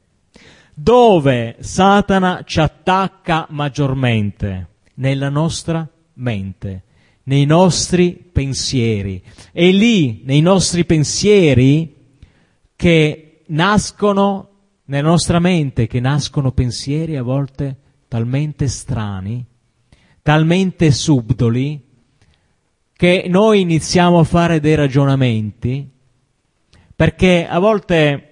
[0.74, 4.68] Dove Satana ci attacca maggiormente?
[4.94, 6.82] Nella nostra mente,
[7.24, 9.22] nei nostri pensieri.
[9.52, 11.94] È lì, nei nostri pensieri,
[12.76, 14.48] che nascono,
[14.86, 17.76] nella nostra mente, che nascono pensieri a volte
[18.08, 19.44] talmente strani,
[20.20, 21.82] talmente subdoli,
[22.92, 25.88] che noi iniziamo a fare dei ragionamenti,
[26.94, 28.31] perché a volte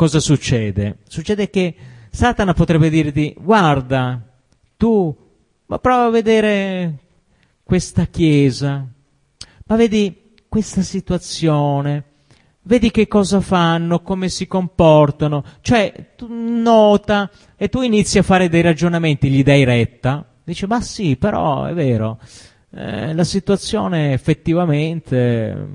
[0.00, 1.00] cosa succede?
[1.06, 1.74] Succede che
[2.10, 4.18] Satana potrebbe dirti, guarda,
[4.78, 5.14] tu,
[5.66, 6.94] ma prova a vedere
[7.62, 8.82] questa chiesa,
[9.66, 12.04] ma vedi questa situazione,
[12.62, 18.48] vedi che cosa fanno, come si comportano, cioè tu nota e tu inizi a fare
[18.48, 22.18] dei ragionamenti, gli dai retta, dice ma sì, però è vero,
[22.70, 25.68] eh, la situazione effettivamente,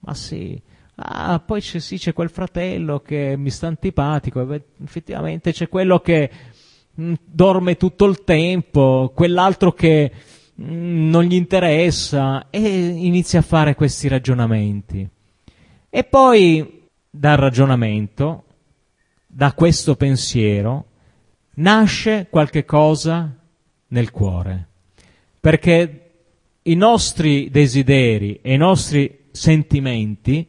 [0.00, 0.60] ma sì,
[0.96, 4.46] ah, poi c'è, sì, c'è quel fratello che mi sta antipatico,
[4.82, 6.30] effettivamente c'è quello che
[6.94, 10.12] mh, mm, dorme tutto il tempo, quell'altro che
[10.54, 15.08] mh, mm, non gli interessa e inizia a fare questi ragionamenti.
[15.88, 18.44] E poi dal ragionamento,
[19.26, 20.86] da questo pensiero,
[21.54, 23.34] nasce qualche cosa
[23.88, 24.68] nel cuore.
[25.40, 25.98] Perché
[26.62, 30.46] i nostri desideri e i nostri sentimenti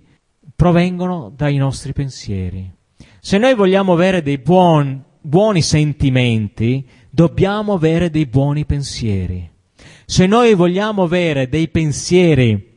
[0.63, 2.71] provengono dai nostri pensieri.
[3.19, 9.51] Se noi vogliamo avere dei buon, buoni sentimenti, dobbiamo avere dei buoni pensieri.
[10.05, 12.71] Se noi vogliamo avere dei pensieri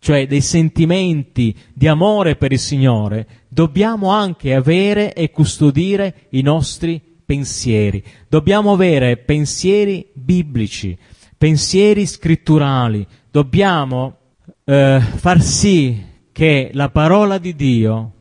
[0.00, 7.00] cioè dei sentimenti di amore per il Signore, dobbiamo anche avere e custodire i nostri
[7.24, 8.04] pensieri.
[8.28, 10.94] Dobbiamo avere pensieri biblici,
[11.38, 13.06] pensieri scritturali.
[13.30, 14.16] Dobbiamo
[14.64, 18.12] eh, far sì che la parola di Dio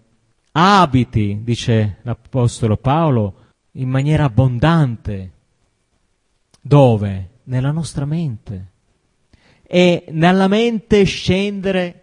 [0.51, 3.35] abiti, dice l'Apostolo Paolo,
[3.73, 5.31] in maniera abbondante.
[6.61, 7.29] Dove?
[7.45, 8.67] Nella nostra mente.
[9.63, 12.01] E nella mente scendere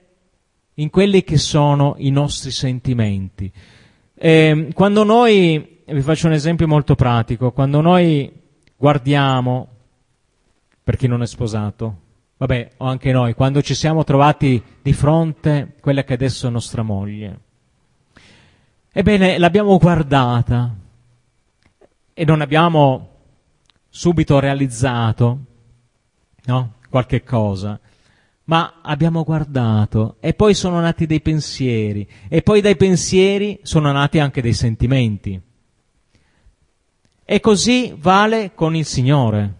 [0.74, 3.52] in quelli che sono i nostri sentimenti.
[4.14, 8.32] E quando noi, vi faccio un esempio molto pratico, quando noi
[8.76, 9.68] guardiamo,
[10.82, 12.06] per chi non è sposato,
[12.39, 16.82] vabbè, o anche noi, quando ci siamo trovati di fronte quella che adesso è nostra
[16.82, 17.41] moglie,
[18.91, 20.74] ebbene, l'abbiamo guardata
[22.14, 23.09] e non abbiamo
[23.91, 25.39] subito realizzato,
[26.45, 26.72] no?
[26.89, 27.78] Qualche cosa
[28.49, 34.18] ma abbiamo guardato e poi sono nati dei pensieri e poi dai pensieri sono nati
[34.18, 35.41] anche dei sentimenti.
[37.24, 39.55] E così vale con il Signore,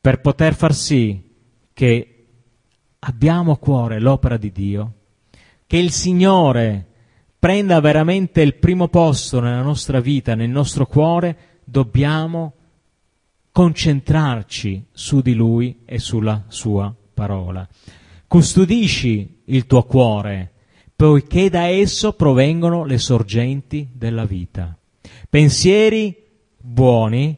[0.00, 1.22] per poter far sì
[1.82, 2.26] che
[3.00, 4.92] abbiamo a cuore l'opera di Dio,
[5.66, 6.86] che il Signore
[7.40, 12.52] prenda veramente il primo posto nella nostra vita, nel nostro cuore, dobbiamo
[13.50, 17.68] concentrarci su di Lui e sulla Sua parola.
[18.28, 20.52] Custodisci il tuo cuore,
[20.94, 24.78] poiché da esso provengono le sorgenti della vita.
[25.28, 26.14] Pensieri
[26.58, 27.36] buoni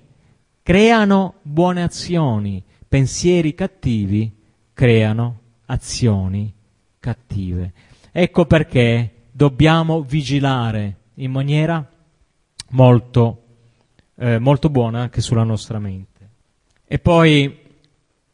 [0.63, 2.63] creano buone azioni,
[2.95, 4.31] pensieri cattivi
[4.73, 6.55] creano azioni
[7.01, 7.73] cattive.
[8.13, 11.85] Ecco perché dobbiamo vigilare in maniera
[12.69, 13.43] molto,
[14.15, 16.29] eh, molto buona anche sulla nostra mente.
[16.87, 17.59] E poi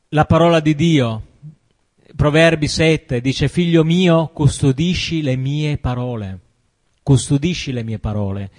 [0.08, 1.22] la parola di Dio
[2.14, 6.38] Proverbi 7 dice, figlio mio, custodisci le mie parole,
[7.02, 8.50] custodisci le mie parole,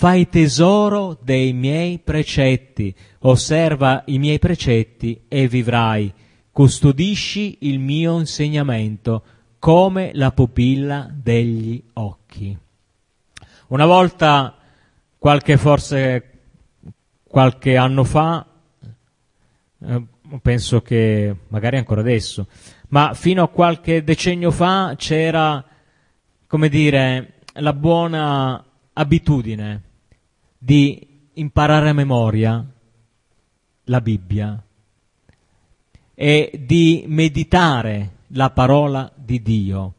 [0.00, 6.10] fai tesoro dei miei precetti, osserva i miei precetti e vivrai,
[6.50, 9.22] custodisci il mio insegnamento
[9.58, 12.56] come la pupilla degli occhi.
[13.66, 14.56] Una volta,
[15.18, 16.30] qualche forse
[17.28, 18.46] qualche anno fa,
[19.80, 20.02] eh,
[20.40, 22.46] penso che magari ancora adesso,
[22.88, 25.62] ma fino a qualche decennio fa c'era,
[26.46, 29.88] come dire, la buona abitudine
[30.62, 32.62] di imparare a memoria
[33.84, 34.62] la Bibbia
[36.14, 39.94] e di meditare la parola di Dio.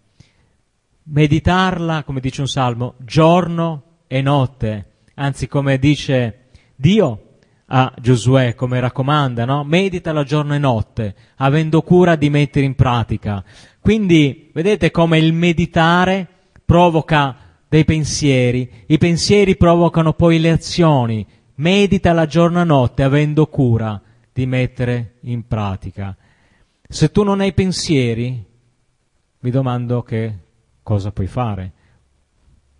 [1.04, 4.86] Meditarla, come dice un salmo, giorno e notte,
[5.16, 9.64] anzi come dice Dio, a Giosuè, come raccomanda, no?
[9.64, 13.44] Meditala giorno e notte, avendo cura di mettere in pratica.
[13.80, 16.28] Quindi vedete come il meditare
[16.64, 21.26] provoca dei pensieri, i pensieri provocano poi le azioni.
[21.56, 24.02] Meditala giorno e notte, avendo cura
[24.34, 26.14] di mettere in pratica.
[26.86, 28.46] Se tu non hai pensieri,
[29.40, 30.38] mi domando che
[30.84, 31.72] cosa puoi fare.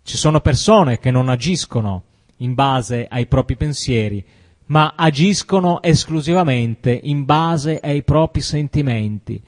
[0.02, 2.02] Ci sono persone che non agiscono
[2.36, 4.22] in base ai propri pensieri,
[4.66, 9.42] ma agiscono esclusivamente in base ai propri sentimenti.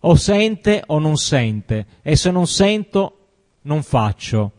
[0.00, 3.28] O sente o non sente, e se non sento
[3.62, 4.52] non faccio.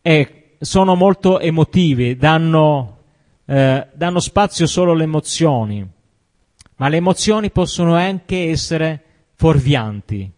[0.00, 2.98] E sono molto emotivi, danno,
[3.44, 5.86] eh, danno spazio solo alle emozioni,
[6.76, 9.02] ma le emozioni possono anche essere
[9.34, 10.30] fuorvianti.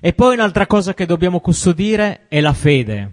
[0.00, 3.12] E poi un'altra cosa che dobbiamo custodire è la fede.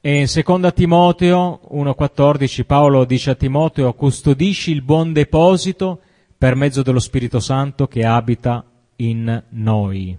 [0.00, 6.00] E in seconda Timoteo 1,14 Paolo dice a Timoteo custodisci il buon deposito
[6.36, 8.64] per mezzo dello Spirito Santo che abita
[8.96, 10.18] in noi.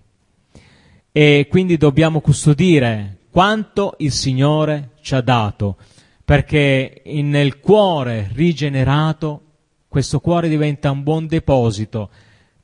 [1.12, 5.76] E quindi dobbiamo custodire quanto il Signore ci ha dato,
[6.24, 9.42] perché nel cuore rigenerato
[9.90, 12.12] questo cuore diventa un buon deposito,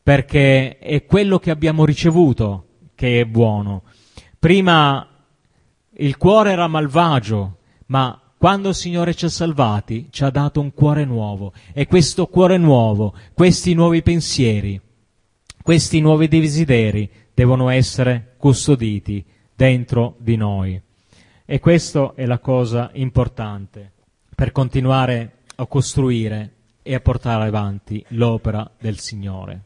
[0.01, 3.83] perché è quello che abbiamo ricevuto che è buono.
[4.39, 5.05] Prima
[5.89, 7.57] il cuore era malvagio,
[7.87, 12.27] ma quando il Signore ci ha salvati ci ha dato un cuore nuovo e questo
[12.27, 14.79] cuore nuovo, questi nuovi pensieri,
[15.61, 19.25] questi nuovi desideri devono essere custoditi
[19.61, 20.81] dentro di noi.
[21.45, 23.91] E questa è la cosa importante
[24.33, 29.65] per continuare a costruire e a portare avanti l'opera del Signore.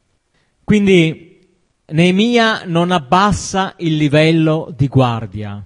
[0.65, 1.39] Quindi
[1.85, 5.63] Neemia non abbassa il livello di guardia,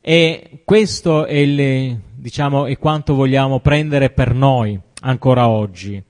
[0.00, 6.02] e questo è, il, diciamo, è quanto vogliamo prendere per noi ancora oggi.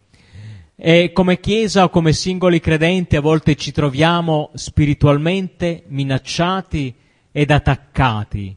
[0.77, 6.95] E come Chiesa o come singoli credenti a volte ci troviamo spiritualmente minacciati
[7.31, 8.57] ed attaccati.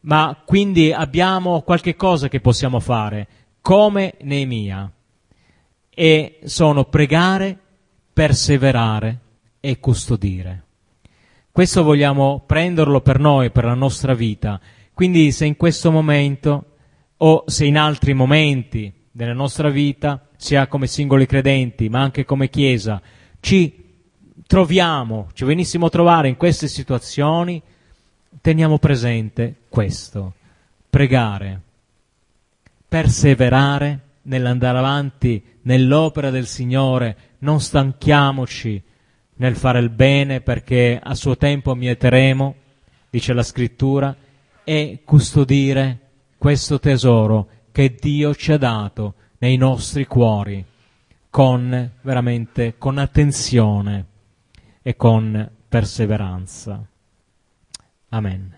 [0.00, 3.28] Ma quindi abbiamo qualche cosa che possiamo fare,
[3.60, 4.90] come Neemia,
[5.90, 7.58] e sono pregare,
[8.12, 9.18] perseverare
[9.60, 10.64] e custodire.
[11.52, 14.58] Questo vogliamo prenderlo per noi, per la nostra vita.
[14.94, 16.64] Quindi se in questo momento
[17.18, 22.48] o se in altri momenti della nostra vita, sia come singoli credenti, ma anche come
[22.48, 23.00] Chiesa,
[23.40, 23.80] ci
[24.46, 27.62] troviamo, ci venissimo a trovare in queste situazioni,
[28.40, 30.32] teniamo presente questo,
[30.88, 31.60] pregare,
[32.88, 38.82] perseverare nell'andare avanti nell'opera del Signore, non stanchiamoci
[39.34, 42.54] nel fare il bene perché a suo tempo mieteremo,
[43.10, 44.16] dice la scrittura,
[44.64, 45.98] e custodire
[46.38, 50.64] questo tesoro che Dio ci ha dato nei nostri cuori
[51.30, 54.06] con veramente con attenzione
[54.82, 56.84] e con perseveranza.
[58.10, 58.54] Amen.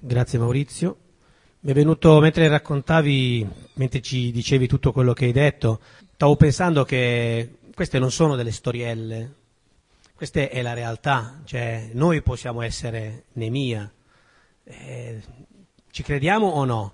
[0.00, 0.96] Grazie Maurizio.
[1.60, 5.80] Mi è venuto mentre raccontavi, mentre ci dicevi tutto quello che hai detto,
[6.14, 9.32] stavo pensando che queste non sono delle storielle,
[10.14, 13.90] questa è la realtà, cioè noi possiamo essere Nemia,
[14.64, 15.22] eh,
[15.94, 16.92] ci crediamo o no?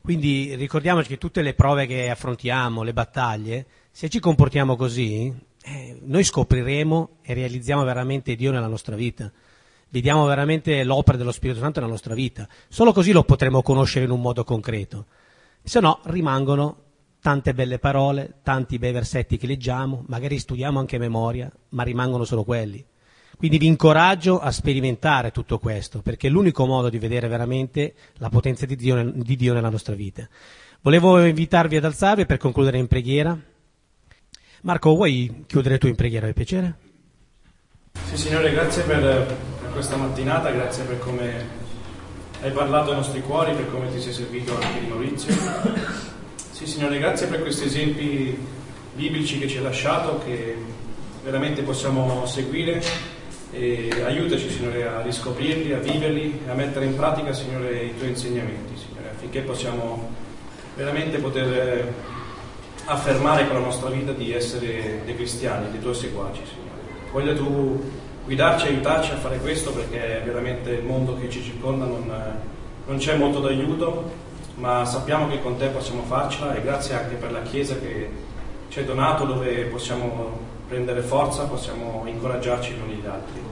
[0.00, 5.30] Quindi ricordiamoci che tutte le prove che affrontiamo, le battaglie, se ci comportiamo così,
[5.62, 9.30] eh, noi scopriremo e realizziamo veramente Dio nella nostra vita.
[9.90, 12.48] Vediamo veramente l'opera dello Spirito Santo nella nostra vita.
[12.68, 15.04] Solo così lo potremo conoscere in un modo concreto.
[15.62, 16.84] Se no, rimangono
[17.20, 22.44] tante belle parole, tanti bei versetti che leggiamo, magari studiamo anche memoria, ma rimangono solo
[22.44, 22.82] quelli.
[23.38, 28.28] Quindi vi incoraggio a sperimentare tutto questo, perché è l'unico modo di vedere veramente la
[28.30, 30.28] potenza di Dio, di Dio nella nostra vita.
[30.80, 33.38] Volevo invitarvi ad alzarvi per concludere in preghiera.
[34.62, 36.74] Marco, vuoi chiudere tu in preghiera, per piacere?
[38.08, 39.00] Sì, Signore, grazie per,
[39.60, 41.46] per questa mattinata, grazie per come
[42.42, 45.32] hai parlato ai nostri cuori, per come ti sei servito anche di Maurizio.
[46.50, 48.36] Sì, Signore, grazie per questi esempi
[48.96, 50.56] biblici che ci hai lasciato, che
[51.22, 52.82] veramente possiamo seguire
[53.58, 58.10] e aiutaci, Signore, a riscoprirli, a viverli e a mettere in pratica, Signore, i tuoi
[58.10, 60.10] insegnamenti, Signore, affinché possiamo
[60.76, 61.92] veramente poter
[62.84, 66.68] affermare con la nostra vita di essere dei cristiani, dei tuoi seguaci, Signore.
[67.10, 67.82] Voglia tu
[68.24, 72.12] guidarci, aiutarci a fare questo perché veramente il mondo che ci circonda non,
[72.86, 77.32] non c'è molto d'aiuto, ma sappiamo che con te possiamo farcela e grazie anche per
[77.32, 78.08] la Chiesa che
[78.68, 80.38] ci hai donato dove possiamo
[80.68, 83.47] prendere forza, possiamo incoraggiarci gli uni gli altri.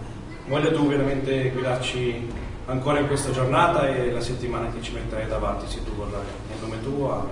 [0.49, 2.29] Voglia tu veramente guidarci
[2.67, 6.23] ancora in questa giornata e la settimana che ci metterai davanti, se tu vorrai.
[6.49, 7.29] Nel nome tuo,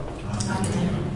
[0.49, 1.15] Amen.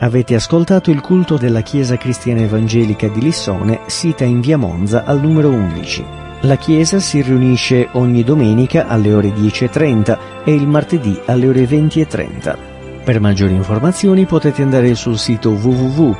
[0.00, 5.20] Avete ascoltato il culto della Chiesa Cristiana Evangelica di Lissone, sita in via Monza al
[5.20, 6.04] numero 11.
[6.42, 13.02] La Chiesa si riunisce ogni domenica alle ore 10.30 e il martedì alle ore 20.30.
[13.02, 16.16] Per maggiori informazioni potete andare sul sito www.c-c-b.it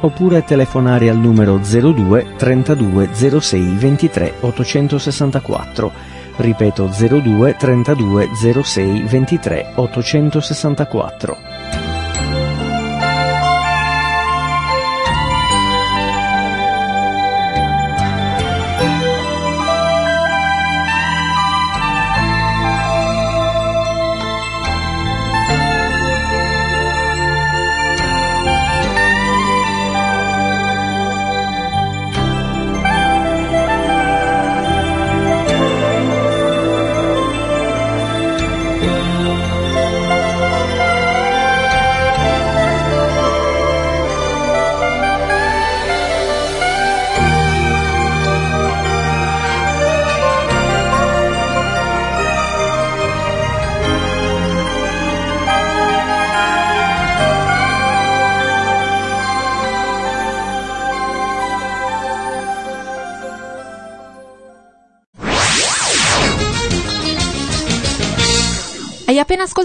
[0.00, 3.08] oppure telefonare al numero 02 32
[3.40, 5.92] 06 23 864
[6.38, 8.28] ripeto 02 32
[8.62, 11.57] 06 23 864.